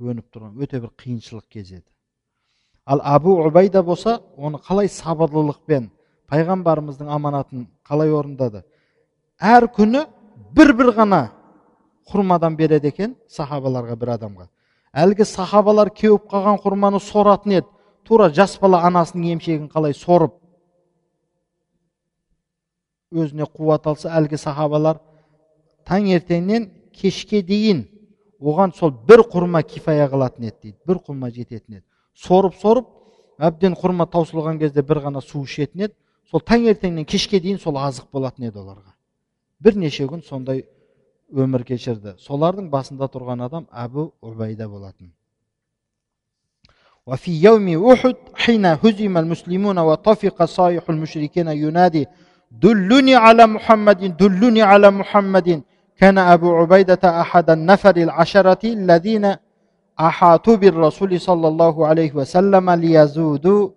[0.00, 1.86] өніп тұрған өте бір қиыншылық кез еді.
[2.84, 5.90] Ал абу убайда болса оны қалай сабырлылықпен
[6.30, 8.64] пайғамбарымыздың аманатын қалай орындады?
[9.40, 10.06] Әр күні
[10.56, 11.22] бір бір ғана
[12.10, 14.48] құрмадан береді екен сахабаларға бір адамға
[14.96, 17.68] әлгі сахабалар кеуіп қалған құрманы соратын еді
[18.04, 20.38] тура жас бала анасының емшегін қалай сорып
[23.12, 25.02] өзіне қуат алса әлгі сахабалар
[25.86, 27.84] таңертеңнен кешке дейін
[28.40, 32.88] оған сол бір құрма кифая қылатын еді дейді бір құрма жететін еді сорып сорып
[33.38, 35.94] әбден құрма таусылған кезде бір ғана су ішетін еді
[36.30, 38.95] сол таңертеңнен кешке дейін сол азық болатын еді оларға
[39.59, 40.65] бірнеше күн сондай
[41.31, 45.11] өмір кешірді солардың басында тұрған адам әбу убайда болатын
[47.07, 52.05] وفي يوم أحد حين هزم المسلمون وطفق صايح المشركين ينادي
[52.51, 55.63] دلني على محمد دلني على محمد
[55.97, 59.35] كان أبو عبيدة أحد النفر العشرة الذين
[59.99, 63.69] أحاطوا بالرسول صلى الله عليه وسلم ليزودوا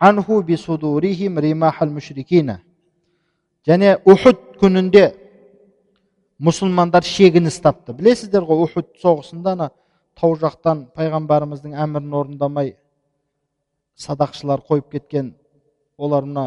[0.00, 2.56] عنه بصدورهم رماح المشركين
[3.68, 5.05] және ухуд күнінде
[6.39, 9.69] мұсылмандар шегініс тапты білесіздер ғой ухуд соғысында ана
[10.19, 12.75] тау жақтан пайғамбарымыздың әмірін орындамай
[13.95, 15.33] садақшылар қойып кеткен
[15.97, 16.45] олар мына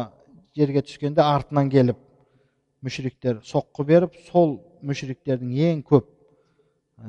[0.57, 1.97] жерге түскенде артынан келіп
[2.85, 6.07] мүшриктер соққы беріп сол мүшриктердің ең көп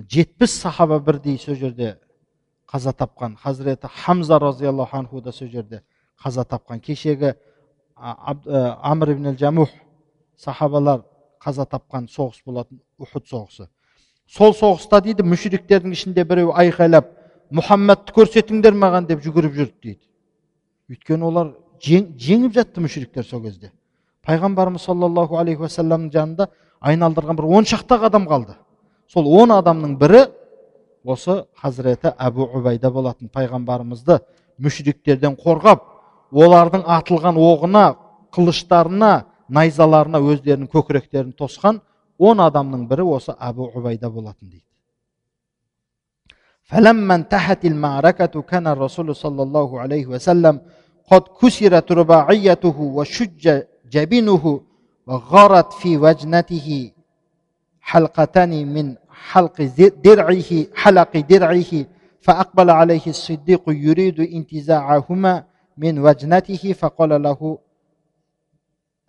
[0.08, 1.96] жетпіс сахаба бірдей сол жерде
[2.70, 3.36] қаза тапқан.
[3.36, 5.82] Хазіреті хамза разиаллаху анху да сол жерде
[6.22, 6.80] қаза тапқан.
[6.80, 7.34] Кешегі
[7.96, 9.68] амр ибн жамух
[10.40, 11.04] сахабалар
[11.44, 13.68] қаза тапқан соғыс болатын ухуд соғысы.
[14.26, 17.10] Сол соғыста дейді мүшриктердің ішінде біреу айқайлап
[17.52, 20.02] мұхаммадты көрсетіңдер маған деп жүгіріп жүрді дейді.
[20.90, 23.72] Өйткені олар жеңіп жатты мүшриктер сол кезде.
[24.26, 26.48] Пайғамбарымыз саллаллаху алейхи уассаламның жанында
[26.80, 28.54] айналдырған бір он шақты адам қалды.
[29.08, 30.26] Сол он адамның бірі
[31.04, 34.20] осы хазіреті әбу убайда болатын пайғамбарымызды
[34.60, 35.82] мүшриктерден қорғап
[36.30, 37.84] олардың атылған оғына
[38.34, 39.12] қылыштарына
[39.49, 41.81] найзаларына өздерінің көкіректерін тосқан
[42.17, 44.63] он адамның бірі осы әбу убайда болатын дейді
[46.65, 50.61] فلما انتهت المعركة كان الرسول صلى الله عليه وسلم
[51.11, 54.61] قد كسرت رباعيته وشج جبينه
[55.07, 56.91] وغارت في وجنته
[57.81, 59.61] حلقتان من حلق
[60.03, 61.85] درعه حلق درعه
[62.21, 65.43] فأقبل عليه الصديق يريد انتزاعهما
[65.77, 67.57] من وجنته فقال له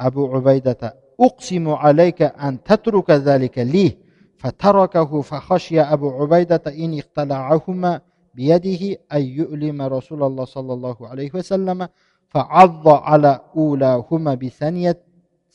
[0.08, 0.82] أبو عبيدة
[1.20, 3.98] أقسم عليك أن تترك ذلك لي
[4.38, 8.02] فتركه فخشي أبو عبيدة إن اقتلعهما
[8.36, 11.88] بيده أن يؤلم رسول الله صلى الله عليه وسلم
[12.30, 15.00] فعض على أولاهما بثنية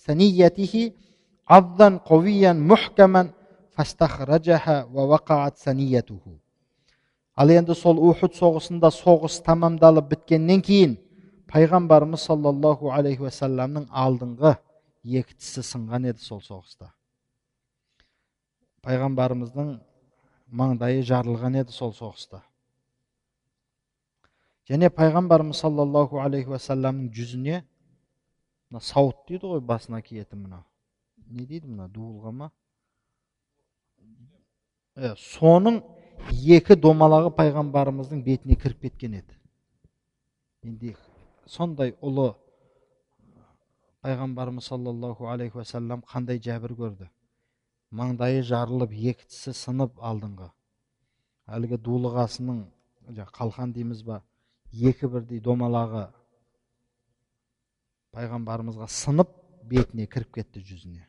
[0.06, 0.74] ثنيته
[1.48, 3.30] عضا قويا محكما
[3.74, 6.24] فاستخرجها ووقعت ثنيته.
[7.36, 10.96] Ал енді сол sol соғысында соғыс тамамдалып біткеннен кейін,
[11.52, 14.56] пайғамбарымыз саллаллаху алейхи уассаламның алдыңғы
[15.06, 16.90] екі тісі сынған еді сол соғыста
[18.86, 19.72] пайғамбарымыздың
[20.60, 22.42] маңдайы жарылған еді сол соғыста
[24.70, 30.64] және пайғамбарымыз саллаллаху алейхи уассаламның жүзіне мына сауыт дейді ғой басына киетін мынау
[31.30, 32.50] не дейді мына дуылға ма
[34.96, 35.82] ә, соның
[36.58, 39.38] екі домалағы пайғамбарымыздың бетіне кіріп кеткен еді
[40.66, 40.96] енді
[41.46, 42.32] сондай ұлы
[44.02, 47.08] пайғамбарымыз саллаллаху алейхи уассалам қандай жәбір көрді?
[47.90, 50.50] Маңдайы жарылып екі тісі сынып алдыңғы.
[51.46, 52.64] Әлгі дулығасының
[53.38, 54.20] қалқан дейміз ба
[54.74, 56.08] екі бірдей домалағы
[58.16, 59.30] пайғамбарымызға сынып
[59.62, 61.06] бетіне кіріп кетті жүзіне.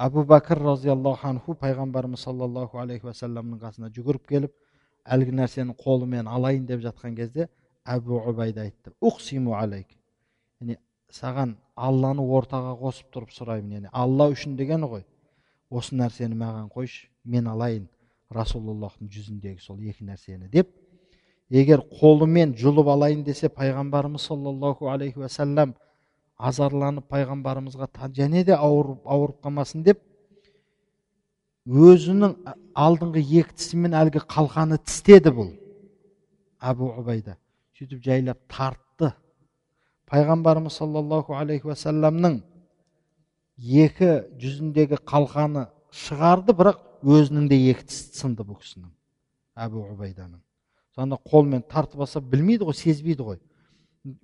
[0.00, 4.54] Абу бәкір разиаллаху анху пайғамбарымыз саллаллаху алейхи уассаламның қасына жүгіріп келіп
[5.04, 7.48] әлгі нәрсені қолымен алайын деп жатқан кезде
[7.84, 9.88] әбу убайда айтты ұқсиму алейк
[10.60, 10.76] яғни
[11.10, 13.80] саған алланы ортаға қосып тұрып сұраймын.
[13.80, 15.06] Яғни алла үшін дегені ғой.
[15.70, 17.88] Осы нәрсені маған қойшы мен алайын
[18.34, 20.70] расулаллахтың жүзіндегі сол екі нәрсені деп
[21.50, 25.74] егер қолымен жұлып алайын десе пайғамбарымыз саллаллаху алейхи уассалам
[26.38, 30.00] азарланып пайғамбарымызға және де ауырып ауырып қалмасын деп
[31.66, 32.36] өзінің
[32.74, 35.50] алдыңғы екі тісімен әлгі қалқаны тістеді бұл
[36.60, 37.36] әбу убайда.
[37.80, 39.14] Сөйтіп жайлап тартты.
[40.10, 42.42] Пайғамбарымыз саллаллаху алейхи уассаламның
[43.56, 44.10] екі
[44.42, 48.90] жүзіндегі қалқаны шығарды бірақ өзінің де екі тісі сынды бұл кісінің
[49.64, 50.42] әбу убайданың.
[50.92, 53.40] Сонда қолмен тартып алса білмейді ғой сезбейді ғой.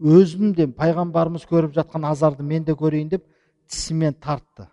[0.04, 3.24] Өзім де пайғамбарымыз көріп жатқан азарды мен де көрейін деп
[3.70, 4.68] тісімен тартты.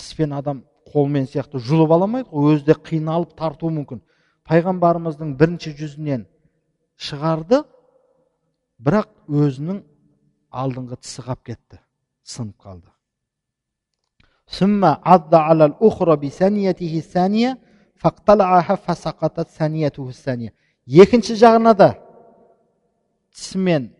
[0.00, 4.00] Тіспен адам қолмен сияқты жұлып ала алмайды ғой өзі де қиналып тартуы мүмкін.
[4.48, 6.26] Пайғамбарымыздың бірінші жүзінен
[7.02, 7.62] шығарды
[8.82, 9.82] бірақ өзінің
[10.52, 11.80] алдыңғы тісі қалып кетті
[12.22, 12.90] сынып қалды.
[20.86, 21.88] Екінші жағына да
[23.32, 23.92] тісімен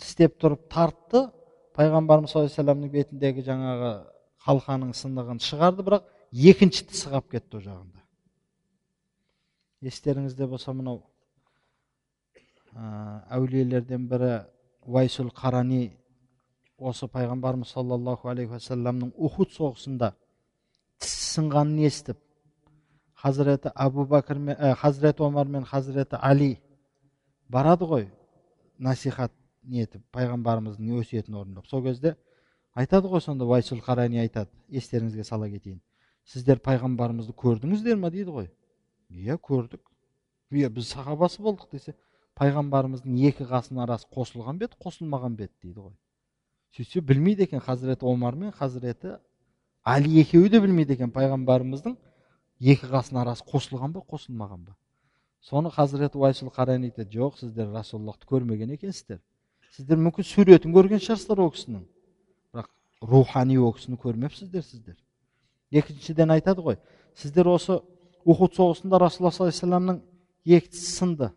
[0.00, 1.28] тістеп тұрып тартты.
[1.76, 3.92] Пайғамбарымыз саллаллаху алейхи вассаламның бетіндегі жаңағы
[4.46, 6.08] қалқаның сынығын шығарды бірақ
[6.50, 8.02] екінші тісі қалып кетті ол жағында.
[9.86, 11.00] Естеріңізде болса мынау
[12.72, 14.32] әулиелерден бірі
[14.86, 15.92] уайсул қарани
[16.78, 20.12] осы пайғамбарымыз саллаллаху алейхи уассаламның ухуд соғысында
[21.02, 22.18] тісі сынғанын естіп
[23.22, 26.56] хазіреті әбу бәкір мен ә, хазіреті омар мен хазіреті али
[27.48, 28.08] барады ғой
[28.78, 29.32] насихат
[29.62, 31.68] нетіп пайғамбарымыздың өсиетін орындап.
[31.70, 32.16] Сол кезде
[32.74, 35.80] айтады ғой сонда вайсул қарани айтады естеріңізге сала кетейін.
[36.24, 38.10] Сіздер пайғамбарымызды көрдіңіздер ма?
[38.10, 38.50] дейді ғой.
[39.10, 39.82] Иә көрдік
[40.50, 41.94] иә біз сахабасы болдық десе
[42.38, 45.94] пайғамбарымыздың екі қасының арасы қосылған бе еді қосылмаған бе еді дейді ғой.
[46.76, 49.18] Сөйтсе білмейді екен хазіреті омар мен хазіреті
[49.84, 51.96] али екеуі де білмейді екен пайғамбарымыздың
[52.60, 54.76] екі қасының арасы қосылған ба қосылмаған ба.
[55.40, 59.20] Соны хазіреті уайсул қарайын айтады жоқ сіздер расулаллахты көрмеген екенсіздер.
[59.76, 61.86] Сіздер мүмкін суретін көрген шығарсыздар ол кісінің.
[62.54, 62.70] Бірақ
[63.02, 64.96] рухани ол кісіні көрмепсіздер сіздер
[65.72, 66.78] екіншіден айтады ғой
[67.16, 67.78] сіздер осы
[68.24, 70.02] ухуд соғысында расулалла саллаллаху
[70.44, 71.30] алейхи екі тісі сынды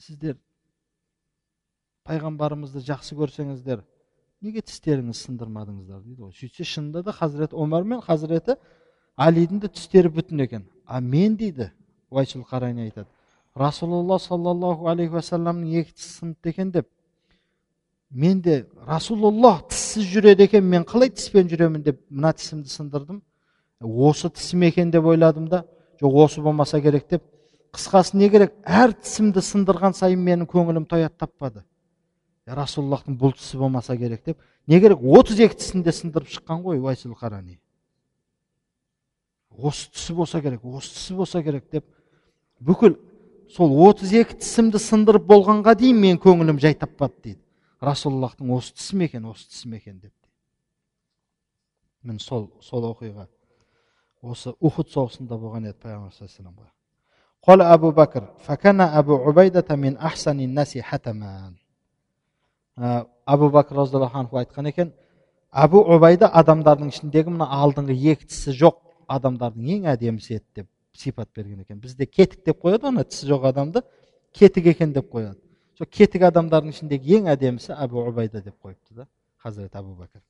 [0.00, 0.36] сіздер
[2.08, 3.84] пайғамбарымызды жақсы көрсеңіздер
[4.40, 6.32] неге тістеріңізді сындырмадыңыздар дейді ғой.
[6.32, 8.56] Сөйтсе шынында да хазіреті омар мен хазіреті
[9.20, 10.64] алидің де түстері бүтін екен.
[10.86, 11.70] А мен дейді
[12.10, 13.08] уайсул қарайни айтады
[13.54, 16.88] расулалла саллаллаху алейхи уассаламның екі тісі сыныпты екен деп
[18.10, 23.20] мен де расулаллах тіссіз жүреді екен мен қалай тіспен жүремін деп мына тісімді сындырдым?
[23.80, 25.64] Осы тісім екен деп ойладым да
[26.00, 27.24] жоқ осы болмаса керек деп
[27.74, 28.52] қысқасы не керек?
[28.64, 31.64] Әр тісімді сындырған сайын менің көңілім тояды таппады.
[32.46, 34.38] Расулаллахтың бұл тісі болмаса керек деп.
[34.66, 35.02] Не керек?
[35.02, 37.58] Отыз екі тісін де сындырып шыққан ғой уайсул қарани.
[39.50, 41.86] Осы тісі болса керек осы тісі болса керек деп.
[42.60, 42.96] Бүкіл
[43.54, 47.42] сол отыз екі тісімді сындырып болғанға дейін мен көңілім жай таппады дейді.
[47.80, 50.12] Расулаллахтың осы тісі ме екен осы тісі ме екен деп
[52.02, 53.26] міне сол сол оқиға
[54.22, 56.79] осы ухуд соғысында болған еді пайғамбар саллаллаху алейхи
[57.45, 61.53] قال أبو بكر فكان أبو عبيدة من أحسن الناس حتما
[63.27, 64.89] أبو بكر رضي الله عنه айтқан екен
[65.55, 68.79] әбу убайда адамдардың ішіндегі мына алдыңғы екі тісі жоқ
[69.15, 70.67] адамдардың ең әдемісі еді деп
[70.99, 73.83] сипат берген екен бізде кетік деп қояды ана тісі жоқ адамды
[74.35, 75.39] кетік екен деп қояды
[75.77, 80.21] сол кетік адамдардың ішіндегі ең әдемісі әбу убайда деп қойыпты да хазірет әбу бәкір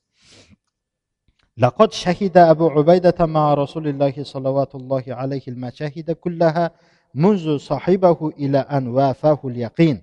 [1.57, 6.71] لقد شهد أبو عبيدة مع رسول الله صلوات الله عليه المشاهد كلها
[7.14, 10.00] munzu sahibahu ila an vafahul yaqin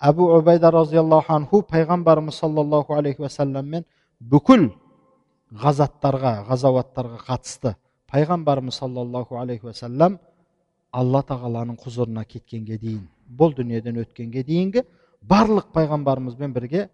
[0.00, 3.84] әбу убайда разиаллаху анху пайғамбарымыз саллаллаху алейхи уассаламмен
[4.20, 4.70] бүкіл
[5.52, 7.74] ғазаттарға ғазауаттарға қатысты
[8.12, 10.18] пайғамбарымыз саллаллаху алейхи уассалам
[10.92, 14.84] алла тағаланың құзырына кеткенге дейін бұл дүниеден өткенге дейінгі
[15.22, 16.88] барлық пайғамбарымызбен бірге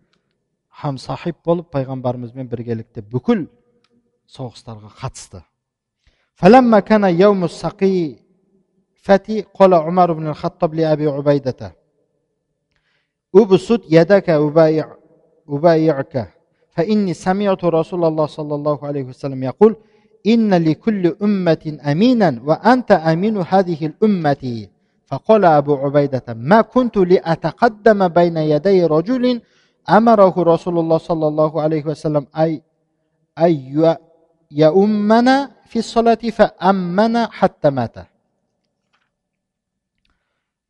[0.69, 3.49] хам сахиб болып пайғамбарымызбен біргелікте бүкіл
[4.31, 5.43] соғыстарға қатысты
[9.03, 11.77] السقيفة قال عمر بن الخطاب لأبي عبيدة
[13.35, 14.97] أبسط يدك أبايع
[15.49, 16.29] أبايعك
[16.71, 19.77] فإني سمعت رسول الله صلى الله عليه وسلم يقول
[20.27, 24.67] إن لكل أمة أمينا وأنت أمين هذه الأمة.
[25.07, 29.41] فقال أبو عبيدة ما كنت لأتقدم بين يدي رجل
[29.91, 32.63] أمره رسول الله صلى الله عليه وسلم أي
[33.39, 33.97] أي
[34.51, 38.12] يؤمنا في الصلاة فأمن حتى مات.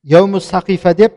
[0.02, 1.14] яуму сақифа деп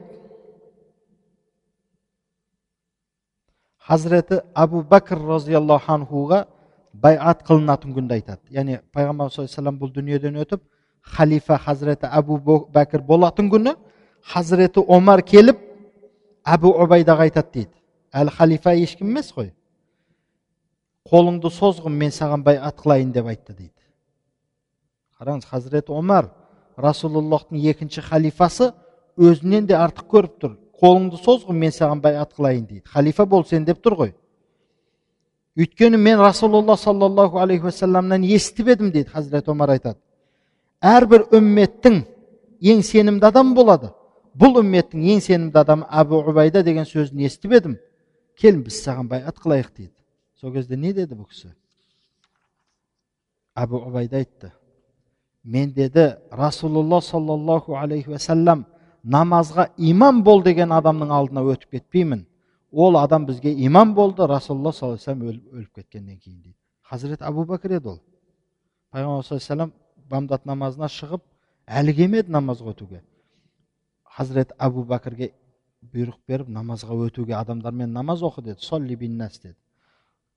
[3.88, 6.46] хазіреті абу бәкір разиаллаху анхуға
[6.94, 10.62] байат қылынатын күнді айтады яғни пайғамбар саллаллаху бұл дүниеден өтіп
[11.02, 12.40] халифа хазіреті әбу
[12.74, 13.76] бәкір болатын күні
[14.34, 15.60] хазіреті омар келіп
[16.46, 17.74] әбу ұбайдаға айтады дейді
[18.14, 19.52] әлі халифа ешкім емес қой
[21.10, 23.74] қолыңды созғын мен саған байат қылайын деп айтты дейді
[25.20, 26.30] қараңыз хазіреті омар
[26.78, 28.72] расулаллахтың екінші халифасы
[29.18, 30.56] өзінен де артық көріп тұр.
[30.76, 32.84] Қолыңды созғын мен саған байат қылайын дейді.
[32.86, 34.14] Халифа бол сен деп тұр ғой.
[35.56, 40.00] Өйткені мен расулаллах саллаллаху алейхи уассаламнан естіп едім дейді хазірет омар айтады.
[40.84, 42.02] Әрбір үмметтің
[42.60, 43.94] ең сенімді адам болады.
[44.36, 47.78] Бұл үмметтің ең сенімді адамы әбу убайда деген сөзін естіп едім.
[48.36, 49.94] Кел біз саған байат қылайық дейді.
[50.42, 51.54] Сол кезде не деді бұл кісі?
[53.56, 54.52] Әбу убайда айтты.
[55.46, 58.66] Мен деді расулалла саллаллаху алейхи уассалам
[59.04, 62.26] намазға имам бол деген адамның алдына өтіп кетпеймін.
[62.72, 66.58] Ол адам бізге имам болды расулалла саллаллаху алейhi өліп кеткеннен кейін дейді
[66.89, 68.00] хазірет абу бәкір еді ол.
[68.91, 69.74] Пайғамбар саллаллаху
[70.10, 71.22] бамдат намазына шығып
[71.68, 73.02] әлі келмеді намазға өтуге?
[74.04, 75.32] Хазірет абу бәкірге
[75.93, 78.62] бұйрық беріп намазға өтуге адамдармен намаз оқы деді.
[78.62, 79.56] Солли биннас деді.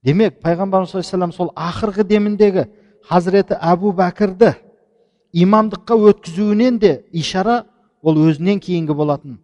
[0.03, 2.65] Демек пайғамбарымыз саллаллаху сол ақырғы деміндегі
[3.09, 4.53] хазіреті әбу бәкірді
[5.33, 7.65] имамдыққа өткізуінен де ишара
[8.01, 9.39] ол өзінен кейінгі болатын.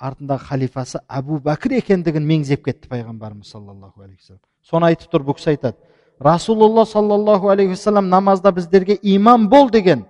[0.00, 5.36] Артындағы халифасы әбу бәкір екендігін меңзеп кетті пайғамбарымыз саллаллаху алейхи вассалам соны айтып тұр бұл
[5.36, 5.76] кісі айтады.
[6.20, 10.06] Расулалла саллаллаху алейхи вассалам намазда біздерге имам бол деген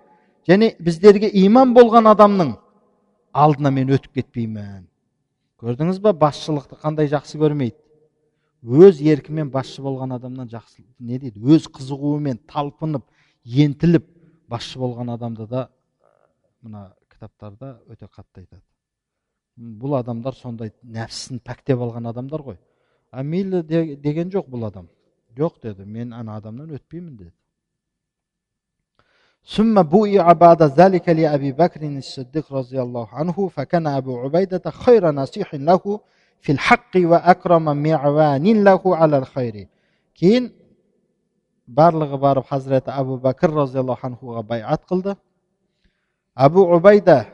[0.48, 2.55] және біздерге имам болған адамның
[3.32, 4.86] алдына мен өтіп кетпеймін.
[5.61, 6.12] Көрдіңіз ба?
[6.12, 7.76] Басшылықты қандай жақсы көрмейді?
[8.64, 11.40] Өз еркімен басшы болған адамнан жақсы не дейді?
[11.40, 13.05] Өз қызығуымен талпынып
[13.44, 14.07] ентіліп
[14.49, 15.70] басшы болған адамды да
[16.62, 18.64] мына кітаптарда өте қатты айтады
[19.56, 22.60] бұл адамдар сондай нәпсісін пәктеп алған адамдар ғой
[23.12, 24.89] а мейлі деген жоқ бұл адам
[25.38, 27.34] жоқ деді мен ана адамнан өтпеймін деді
[29.45, 35.56] ثم بوئع بعد ذلك لأبي بكر الصديق رضي الله عنه فكان أبو عبيدة خير نصيح
[35.56, 35.99] له
[36.41, 39.68] في الحق وأكرم معوان له على الخير
[40.16, 40.49] кейін
[41.70, 45.16] барлығы барып хазіреті әбу бәкір разиаллаху анхуға байат қылды
[46.36, 47.26] әбу убайда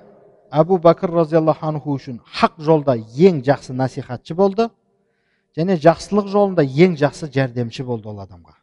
[0.51, 4.69] әбу бәкір разиаллаху анху үшін хақ жолда ең жақсы насихатшы болды
[5.57, 8.61] және жақсылық жолында ең жақсы жәрдемші болды ол адамға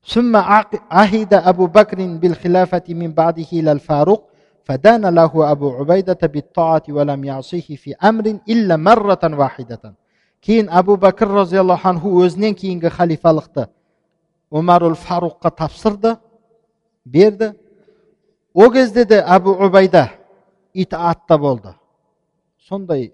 [0.00, 0.36] ثم
[0.90, 4.22] عهد أبو بكر بالخلافة من بعده إلى الفاروق
[4.64, 9.94] فدان له أبو عبيدة بالطاعة ولم يعصيه في أمر إلا مرة واحدة
[10.40, 13.66] кейін әбу бәкір разиаллаху анху өзінен кейінгі халифалықты
[14.51, 16.17] омарул фаруққа тапсырды
[17.05, 17.53] берді
[18.53, 20.09] о кезде де әбу убайда
[20.73, 21.73] итаатта болды
[22.67, 23.13] сондай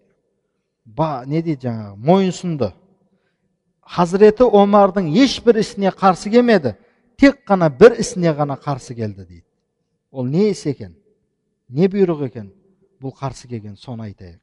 [0.85, 2.71] ба не дейді жаңағы мойынсұнды
[3.81, 6.75] хазіреті омардың ешбір ісіне қарсы келмеді
[7.17, 9.45] тек қана бір ісіне ғана қарсы келді дейді
[10.11, 10.95] ол не іс екен
[11.69, 12.51] не бұйрық екен
[13.01, 14.39] бұл қарсы келген соны айтайық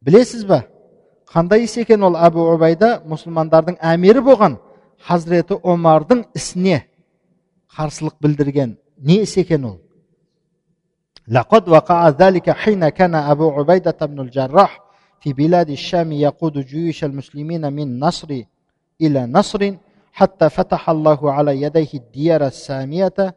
[0.00, 0.62] білесіз ба
[1.32, 4.58] қандай іс екен ол әбу убайда мұсылмандардың әмірі болған
[5.08, 6.84] хазіреті омардың ісіне
[7.76, 9.76] қарсылық білдірген не іс екен ол
[11.28, 14.80] لقد وقع ذلك حين كان أبو عبيدة بن الجراح
[15.20, 18.42] في بلاد الشام يقود جيوش المسلمين من نصر
[19.00, 19.74] إلى نصر
[20.12, 23.36] حتى فتح الله على يديه الديار السامية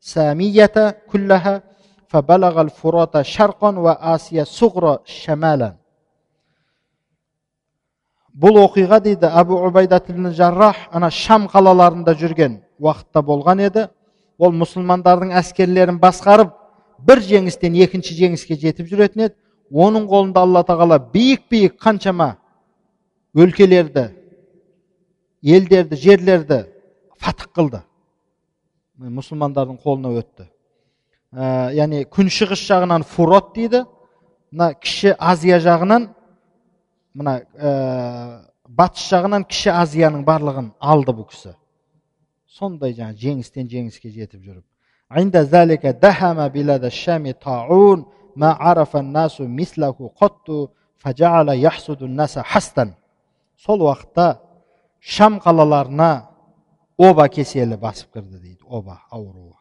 [0.00, 1.62] سامية كلها
[2.08, 5.74] فبلغ الفرات شرقا وآسيا الصغرى شمالا
[8.33, 10.01] бұл оқиға дейді әбу убайда
[10.33, 13.87] жаррах ана шам қалаларында жүрген уақытта болған еді.
[14.37, 16.51] Ол мұсылмандардың әскерлерін басқарып
[16.99, 19.35] бір жеңістен екінші жеңіске жетіп жүретін еді.
[19.71, 22.35] Оның қолында алла тағала биік биік қаншама
[23.35, 24.09] өлкелерді
[25.43, 26.65] елдерді жерлерді
[27.19, 27.81] фатық қылды.
[28.97, 30.47] Мұсылмандардың қолына өтті.
[31.33, 33.83] Ә, яғни күншығыс жағынан фурот дейді.
[34.51, 36.11] Мына кіші азия жағынан
[37.13, 37.71] мына ә,
[38.67, 41.53] батыс жағынан кіші азияның барлығын алды бұл кісі.
[42.49, 44.65] Сондай жаңағы жеңістен жеңіске жетіп жүріп.
[53.63, 54.39] Сол уақытта
[54.99, 56.25] шам қалаларына
[56.97, 59.53] оба кеселі басып кірді дейді оба ауруы.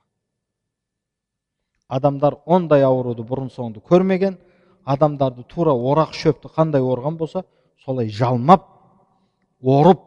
[1.88, 4.38] Адамдар ондай ауруды бұрын соңды көрмеген
[4.85, 7.43] адамдарды тура орақ шөпті қандай орған болса
[7.85, 8.65] солай жалмап
[9.61, 10.01] орып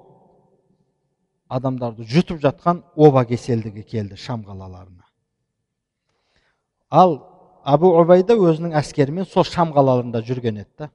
[1.49, 5.05] адамдарды жұтып жатқан оба кеселдігі келді шам қалаларына
[6.91, 7.19] ал
[7.65, 10.91] абу убайда өзінің әскерімен сол шам қалаларында жүрген еді да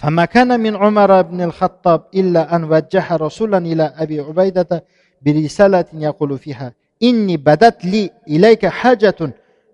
[0.00, 4.84] فما كان من عمر بن الخطاب إلا أن وجه رسولا إلى أبي عبيدة
[5.22, 6.72] برسالة يقول فيها
[7.02, 9.20] إني بدت لي إليك حاجة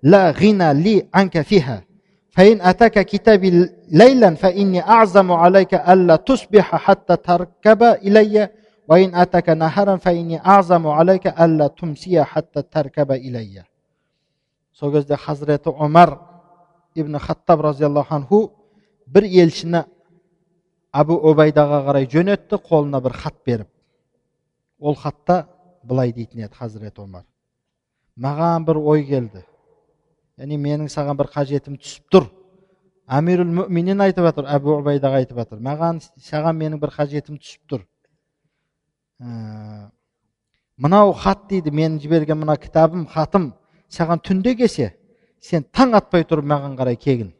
[0.03, 1.85] لا غنى لي عنك فيها
[2.31, 8.49] فإن أتاك كتابي ليلا فإني أعزم عليك ألا تصبح حتى تركب إلي
[8.89, 13.64] وإن أتاك نهارا فإني أعزم عليك ألا تمسي حتى تركب إلي
[14.77, 16.18] сол кезде хазіреті омар
[16.95, 18.41] ибн хаттаб разиаллаху анху
[19.07, 19.85] бір елшіні
[20.93, 23.68] абу обайдаға қарай жөнетті қолына бір хат беріп
[24.79, 25.47] ол хатта
[25.83, 27.24] былай дейтін еді хазірет омар
[28.16, 29.45] маған бір ой келді
[30.40, 32.28] яғни менің саған бір қажетім түсіп тұр.
[33.12, 35.60] Әмирул мүминин айтып жатыр әбу убайдаға айтып жатыр.
[35.60, 37.84] Маған саған менің бір қажетім түсіп тұр.
[39.20, 39.90] Ә,
[40.78, 43.52] мынау хат дейді менің жіберген мына кітабым хатым.
[43.92, 44.94] Саған түнде келсе
[45.44, 47.34] сен таң атпай тұрып маған қарай кегін.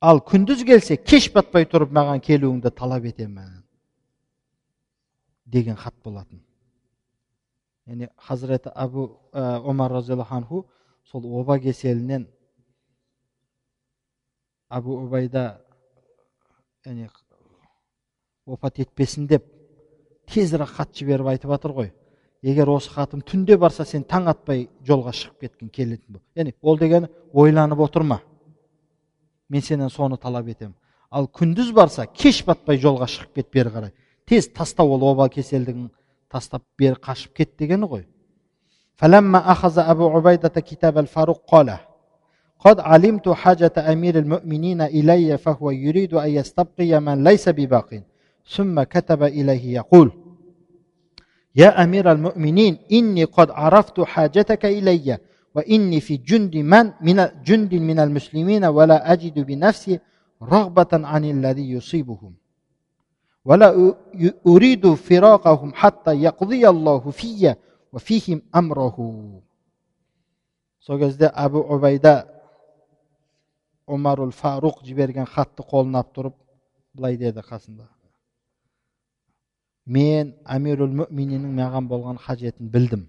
[0.00, 3.58] Ал күндіз келсе кеш батпай тұрып маған келуіңді талап етемін
[5.44, 6.40] деген хат болатын.
[7.86, 10.66] Яғни хазіреті абу ә, омар разиаллаху анху
[11.04, 12.26] сол оба кеселінен
[14.68, 15.60] абу убайда
[16.86, 17.08] яғни
[18.46, 19.44] опат етпесін деп
[20.30, 21.92] тезірек хат жіберіп айтып жатыр ғой.
[22.42, 27.10] Егер осы хатым түнде барса сен таң атпай жолға шығып кеткің келетін яғни ол дегені
[27.32, 28.20] ойланып отырма.
[29.48, 30.74] Мен сенен соны талап етемін.
[31.10, 33.92] Ал күндіз барса кеш батпай жолға шығып кет бері қарай.
[34.26, 35.90] Тез таста ол оба кеселдігін
[36.30, 38.04] тастап beri қашып кет дегені ғой
[39.00, 41.78] فلما أخذ أبو عبيدة كتاب الفاروق قال
[42.58, 48.02] قد علمت حاجة أمير المؤمنين إلي فهو يريد أن يستبقي من ليس بباق.
[48.48, 50.12] ثم كتب إليه يقول
[51.56, 55.18] يا أمير المؤمنين إني قد عرفت حاجتك إلي
[55.54, 60.00] وإني في جند من من جند من المسلمين ولا أجد بنفسي
[60.42, 62.34] رغبة عن الذي يصيبهم.
[63.45, 63.95] ولا
[64.47, 67.55] أريد فراقهم حتى يقضي الله في
[67.93, 68.97] وفيهم أمره
[70.85, 72.27] сол кезде әбу убайда
[73.87, 76.35] омарул фаруқ жіберген хатты қолына алып тұрып
[76.93, 77.87] былай деді қасында
[79.85, 83.07] мен әмирул мүмининнің маған болған қажетін білдім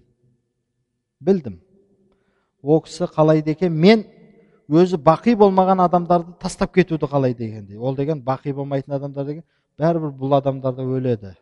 [1.21, 1.59] білдім
[2.63, 4.07] ол кісі қалайды екен мен
[4.69, 9.43] өзі бақи болмаған адамдарды тастап кетуді қалайды екен дейді ол деген бақи болмайтын адамдар деген
[9.80, 11.34] бәрібір бұл адамдар да өледі.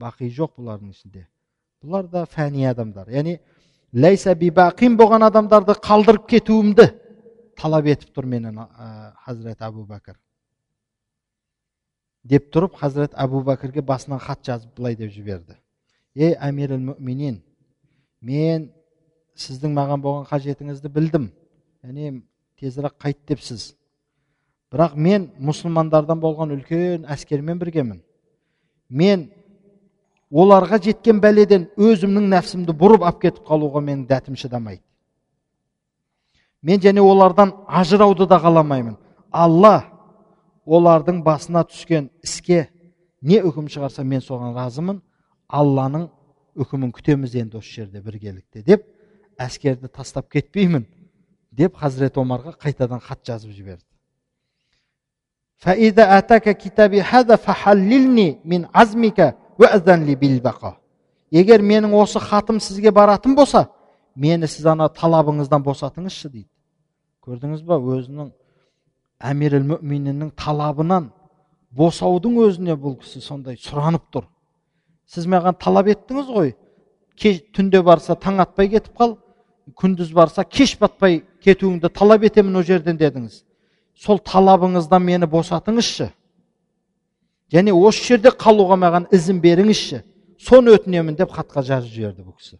[0.00, 1.26] Бақи жоқ бұлардың ішінде.
[1.84, 3.08] Бұлар да фәни адамдар.
[3.08, 3.38] Яғни
[3.94, 6.90] ләйса бақим болған адамдарды қалдырып кетуімді
[7.56, 8.58] талап етіп тұр менен
[9.24, 10.16] хазірет әбу бәкір.
[12.24, 15.56] Деп тұрып хазірет әбу бәкірге басынан хат жазып былай деп жіберді.
[16.14, 17.42] Ей әмирул мүминин
[18.20, 18.70] мен
[19.36, 21.30] сіздің маған болған қажетіңізді білдім.
[21.84, 22.22] Яғни
[22.60, 23.74] тезірек қайт депсіз.
[24.72, 28.00] Бірақ мен мұсылмандардан болған үлкен әскермен біргемін.
[28.88, 29.28] Мен
[30.30, 34.82] оларға жеткен бәледен өзімнің нәпсімді бұрып алып кетіп қалуға менің дәтім шыдамайды.
[36.62, 38.96] Мен және олардан ажырауды да қаламаймын.
[39.30, 39.84] Алла
[40.66, 42.68] олардың басына түскен іске
[43.22, 45.02] не үкім шығарса мен соған разымын.
[45.48, 46.08] Алланың
[46.56, 48.86] үкімін күтеміз енді осы жерде біргелікте деп
[49.38, 50.86] әскерді тастап кетпеймін
[51.52, 53.84] деп хазірет омарға қайтадан хат жазып жіберді.
[61.32, 63.68] Егер менің осы хатым сізге баратын болса
[64.14, 66.48] мені сіз ана талабыңыздан босатыңызшы дейді.
[67.24, 68.28] Көрдіңіз ба өзінің
[69.24, 71.08] әмиріл мүминінің талабынан
[71.72, 74.28] босаудың өзіне бұл кісі сондай сұранып тұр.
[75.08, 76.54] Сіз маған талап еттіңіз ғой.
[77.56, 79.16] Түнде барса таң атпай кетіп қал
[79.80, 83.42] күндіз барса кеш батпай кетуіңді талап етемін ол жерден дедіңіз
[83.95, 86.09] сол талабыңыздан мені босатыңызшы
[87.53, 90.01] және осы жерде қалуға маған ізін беріңізші
[90.39, 92.59] соны өтінемін деп хатқа жазып жіберді бұл кісі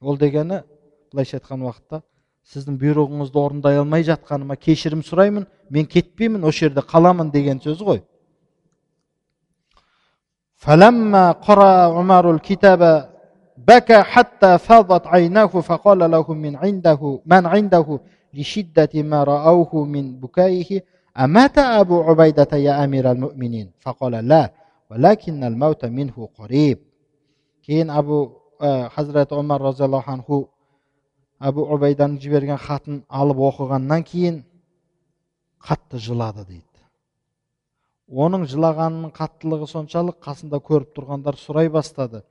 [0.00, 0.62] ол дегені
[1.12, 2.02] былайша айтқан уақытта
[2.52, 8.02] сіздің бұйрығыңызды орындай алмай жатқаныма кешірім сұраймын мен кетпеймін осы жерде қаламын деген сөз ғой
[13.66, 18.00] بكى حتى فاضت عيناه فقال لهم من عنده من عنده
[18.34, 20.80] لشدة ما رأوه من بكائه
[21.18, 24.52] أمات أبو عبيدة يا أمير المؤمنين فقال لا
[27.68, 30.38] кейін абу ә, хазіреті омар разиаллаху анху
[31.38, 34.38] әбу убайданың жіберген хатын алып оқығаннан кейін
[35.60, 36.64] қатты жылады дейді
[38.08, 42.22] оның жылағанының қаттылығы соншалық қасында көріп тұрғандар сұрай бастады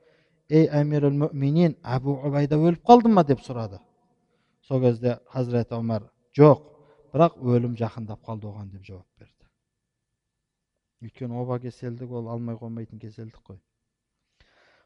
[0.50, 3.78] ей әмир мүминин әбу убайда өліп қалды ма деп сұрады
[4.62, 6.02] сол кезде хазіреті омар
[6.38, 6.60] жоқ
[7.12, 9.48] бірақ өлім жақындап қалды оған деп жауап берді
[11.02, 13.58] өйткені оба кеселдік ол алмай қоймайтын кеселдік қой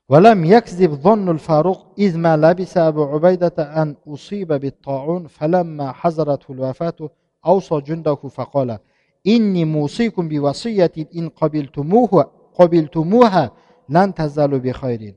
[0.08, 7.10] ولم يكذب ظن الفاروق إذ ما لبس أبو عبيدة أن أصيب بالطاعون فلما حضرته الوفاة
[7.46, 8.78] أوصى جنده فقال
[9.26, 13.50] إني موصيكم بوصية إن قبلتموها قبلتموها
[13.88, 15.14] لن تزالوا بخير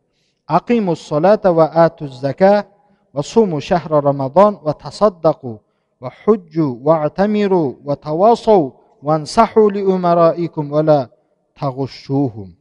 [0.49, 2.67] أقيموا الصلاة وآتوا الزكاة
[3.13, 5.57] وصوموا شهر رمضان وتصدقوا
[6.01, 8.71] وحجوا واعتمروا وتواصوا
[9.03, 11.09] وانصحوا لأمرائكم ولا
[11.55, 12.55] تغشوهم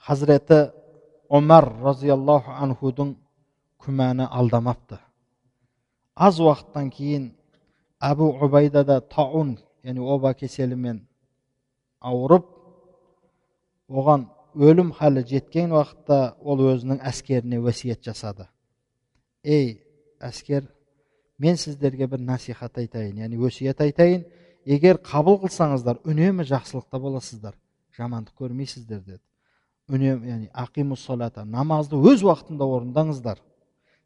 [0.00, 0.72] хазіреті
[1.28, 3.10] омар разиаллаху анхудың
[3.84, 4.96] күмәні алдамапты
[6.16, 7.26] аз уақыттан кейін
[8.00, 11.02] әбу убайда да таун яғни оба кеселімен
[12.00, 12.48] ауырып
[13.88, 14.24] оған
[14.56, 18.48] өлім халі жеткен уақытта ол өзінің әскеріне өсиет жасады
[19.45, 19.67] ей
[20.19, 20.65] әскер
[21.37, 24.25] мен сіздерге бір насихат айтайын яғни өсиет айтайын
[24.65, 27.55] егер қабыл қылсаңыздар үнемі жақсылықта боласыздар
[27.97, 29.21] жамандық көрмейсіздер деді
[29.89, 33.41] үнемі яғни ақимус солата намазды өз уақытында орындаңыздар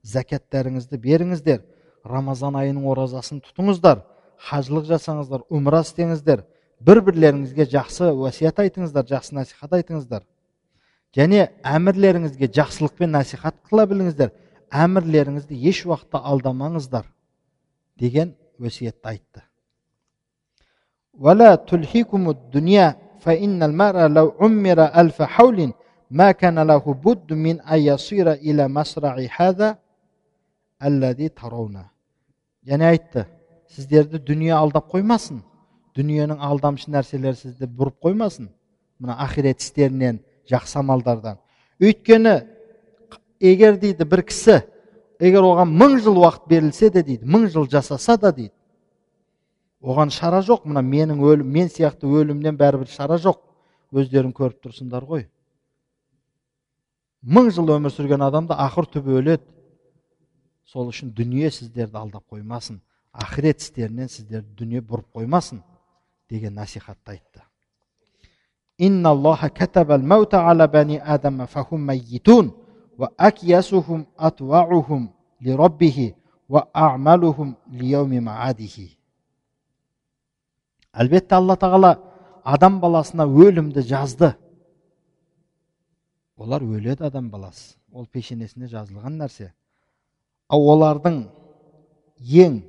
[0.03, 1.61] зәкәттәріңізді беріңіздер
[2.05, 4.03] рамазан айының оразасын тұтыңыздар
[4.49, 6.43] хажылық жасаңыздар умра істеңіздер
[6.79, 10.23] бір бірлеріңізге жақсы уәсият айтыңыздар жақсы насихат айтыңыздар
[11.15, 14.31] және әмірлеріңізге жақсылықпен насихат қыла біліңіздер
[14.70, 17.06] әмірлеріңізді еш уақытта алдамаңыздар
[17.98, 19.42] деген өсиетті айтты
[23.24, 25.72] فإن المرء لو عمر ألف حول
[26.10, 29.78] ما كان له بد من أن يصير إلى مسرع هذا
[30.82, 31.86] الذي ترونه
[32.64, 33.26] және айтты
[33.68, 35.42] сіздерді дүние алдап қоймасын
[35.96, 38.48] дүниенің алдамшы нәрселері сізді бұрып қоймасын
[39.00, 41.36] мына ақирет істерінен жақсы амалдардан
[41.80, 42.34] өйткені
[43.39, 44.61] егер дейді бір кісі
[45.19, 48.53] егер оған мың жыл уақыт берілсе де дейді мың жыл жасаса да дейді
[49.81, 50.65] оған шара жоқ.
[50.67, 53.39] Мына менің өлім мен сияқты өлімнен бәрібір шара жоқ.
[53.95, 55.27] Өздерің көріп тұрсыңдар ғой.
[57.23, 59.47] Мың жыл өмір сүрген адам да ақыр түбі өледі.
[60.65, 62.79] Сол үшін дүние сіздерді алдап қоймасын.
[63.13, 65.63] Ақырет істерінен сіздерді дүние бұрып қоймасын
[66.29, 67.41] деген насихатты айтты.
[80.91, 81.93] Әлбетте алла тағала
[82.43, 84.33] адам баласына өлімді жазды
[86.35, 87.77] олар өледі адам баласы.
[87.91, 89.53] Ол пешенесіне жазылған нәрсе.
[90.49, 91.21] Ал олардың
[92.19, 92.59] ең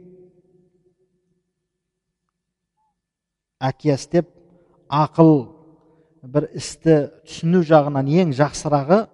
[3.61, 4.31] әкияс деп
[4.89, 5.33] ақыл
[6.23, 9.07] бір істі түсіну жағынан ең жақсырағы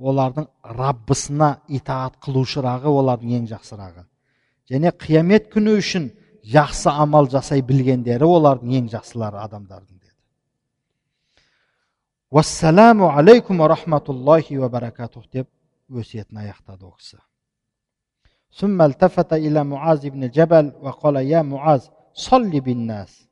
[0.00, 0.46] олардың
[0.78, 4.04] раббысына итаат қылушырағы олардың ең жақсырағы
[4.70, 6.10] және қиямет күні үшін
[6.56, 10.14] жақсы амал жасай білгендері олардың ең жақсылары адамдардың деді
[12.30, 15.48] уассаламу алейкум ва рахматуллахи ва баракатух деп
[15.90, 17.18] өсиетін аяқтады ол кісі
[18.56, 21.82] ثم التفت إلى معاذ بن جبل وقال يا معاذ
[22.14, 23.28] صل بالناس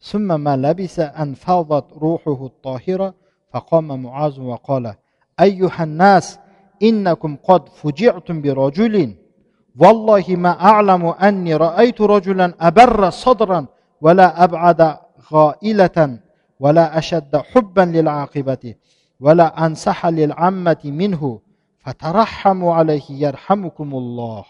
[0.00, 3.14] ثم ما لبث أن فاضت روحه الطاهرة
[3.52, 4.94] فقام معاذ وقال
[5.39, 6.39] أيها الناس
[6.83, 9.15] إنكم قد فجعتم برجل.
[9.81, 13.67] والله ما أعلم أني رأيت رجلا أبر صدرا
[14.01, 14.97] ولا أبعد
[15.31, 16.19] غائلة
[16.59, 18.75] ولا أشد حبا للعاقبة
[19.19, 21.39] ولا أنصح للعمة منه.
[21.79, 24.45] فترحموا عليه يرحمكم الله.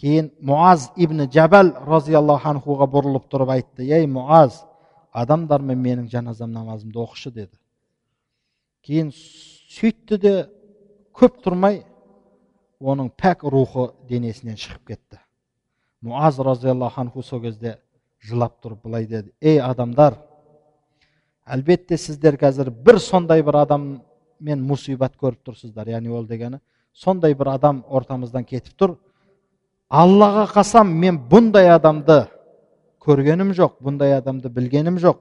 [0.00, 4.52] keyin muaz ibn jabal roziyallohu anhuga burilib turib aytdi ey muaz
[5.20, 7.56] odamlarmi mening janozam namozimda o'qishi dedi
[8.86, 9.08] keyin
[9.66, 10.34] сөйтті де
[11.16, 11.82] көп тұрмай
[12.80, 15.18] оның пәк рухы денесінен шығып кетті.
[16.00, 17.78] Муаз разиаллаху анху сол кезде
[18.20, 19.32] жылап тұрып былай деді.
[19.40, 20.18] Ей адамдар
[21.46, 25.88] әлбетте сіздер қазір бір сондай бір адаммен мұсибат көріп тұрсыздар.
[25.88, 26.60] Яғни ол дегені
[26.92, 28.96] сондай бір адам ортамыздан кетіп тұр.
[29.88, 32.26] Аллаға қасам мен бұндай адамды
[33.02, 35.20] көргенім жоқ бұндай адамды білгенім жоқ.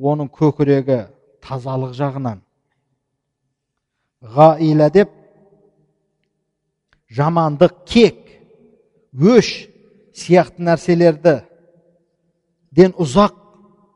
[0.00, 1.04] Оның көкірегі
[1.44, 2.40] тазалық жағынан.
[4.20, 5.10] Ғаила деп
[7.10, 8.18] жамандық кек
[9.16, 9.48] өш
[10.14, 11.40] сияқты нәрселерді
[12.70, 13.34] ден ұзақ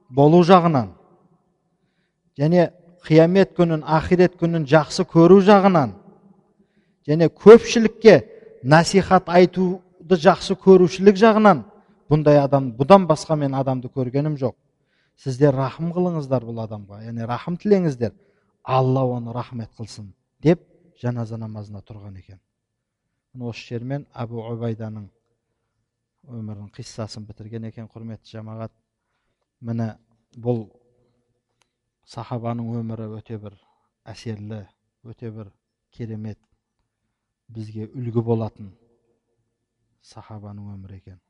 [0.09, 0.95] болу жағынан
[2.41, 2.71] және
[3.05, 5.93] қиямет күнін ақирет күнін жақсы көру жағынан
[7.07, 8.23] және көпшілікке
[8.65, 11.63] насихат айтуды жақсы көрушілік жағынан
[12.11, 14.57] бұндай адам бұдан басқа мен адамды көргенім жоқ
[15.21, 18.15] сіздер рахым қылыңыздар бұл адамға яғни рахым тілеңіздер
[18.65, 20.13] алла оны рахмет қылсын
[20.43, 20.63] деп
[21.01, 22.41] жаназа намазына тұрған екен
[23.41, 25.11] осы жермен әбу убайданың
[26.25, 28.73] өмірінің қиссасын бітірген екен құрметті жамағат
[29.61, 29.91] міне
[30.37, 30.65] бұл
[32.09, 33.59] сахабаның өмірі өте бір
[34.09, 34.63] әсерлі
[35.05, 35.53] өте бір
[35.93, 36.41] керемет
[37.53, 38.73] бізге үлгі болатын
[40.05, 41.21] сахабаның өмірі екен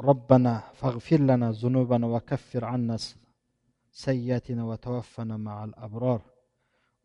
[0.00, 2.96] ربنا فاغفر لنا ذنوبنا وكفر عنا
[3.92, 6.20] سيئاتنا وتوفنا مع الأبرار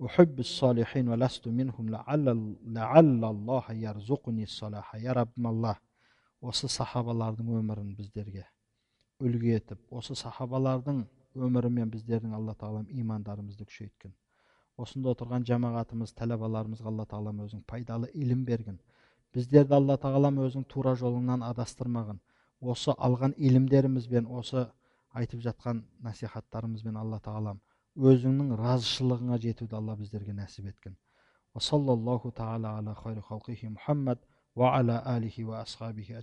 [0.05, 5.75] أحب الصالحين ولست منهم لعل, لعل الله يرزقني الصلاح يا رب الله
[6.41, 8.43] осы сахабалардың өмірін біздерге
[9.25, 10.99] үлгі етіп осы сахабалардың
[11.47, 14.13] өмірімен біздердің алла тағалам имандарымызды күшейткен
[14.77, 18.77] осында отырған жамағатымыз тәләбаларымызға алла тағалам өзің пайдалы илім берген
[19.33, 22.21] біздерді алла тағалам өзің тура жолыңнан адастырмаған
[22.62, 24.66] осы алған илімдерімізбен осы
[25.20, 27.58] айтып жатқан насихаттарымызбен алла тағалам
[28.10, 30.68] өзіңнің разышылығыңа жетуді алла біздерге нәсіп
[34.78, 36.14] ала алихи асхабихи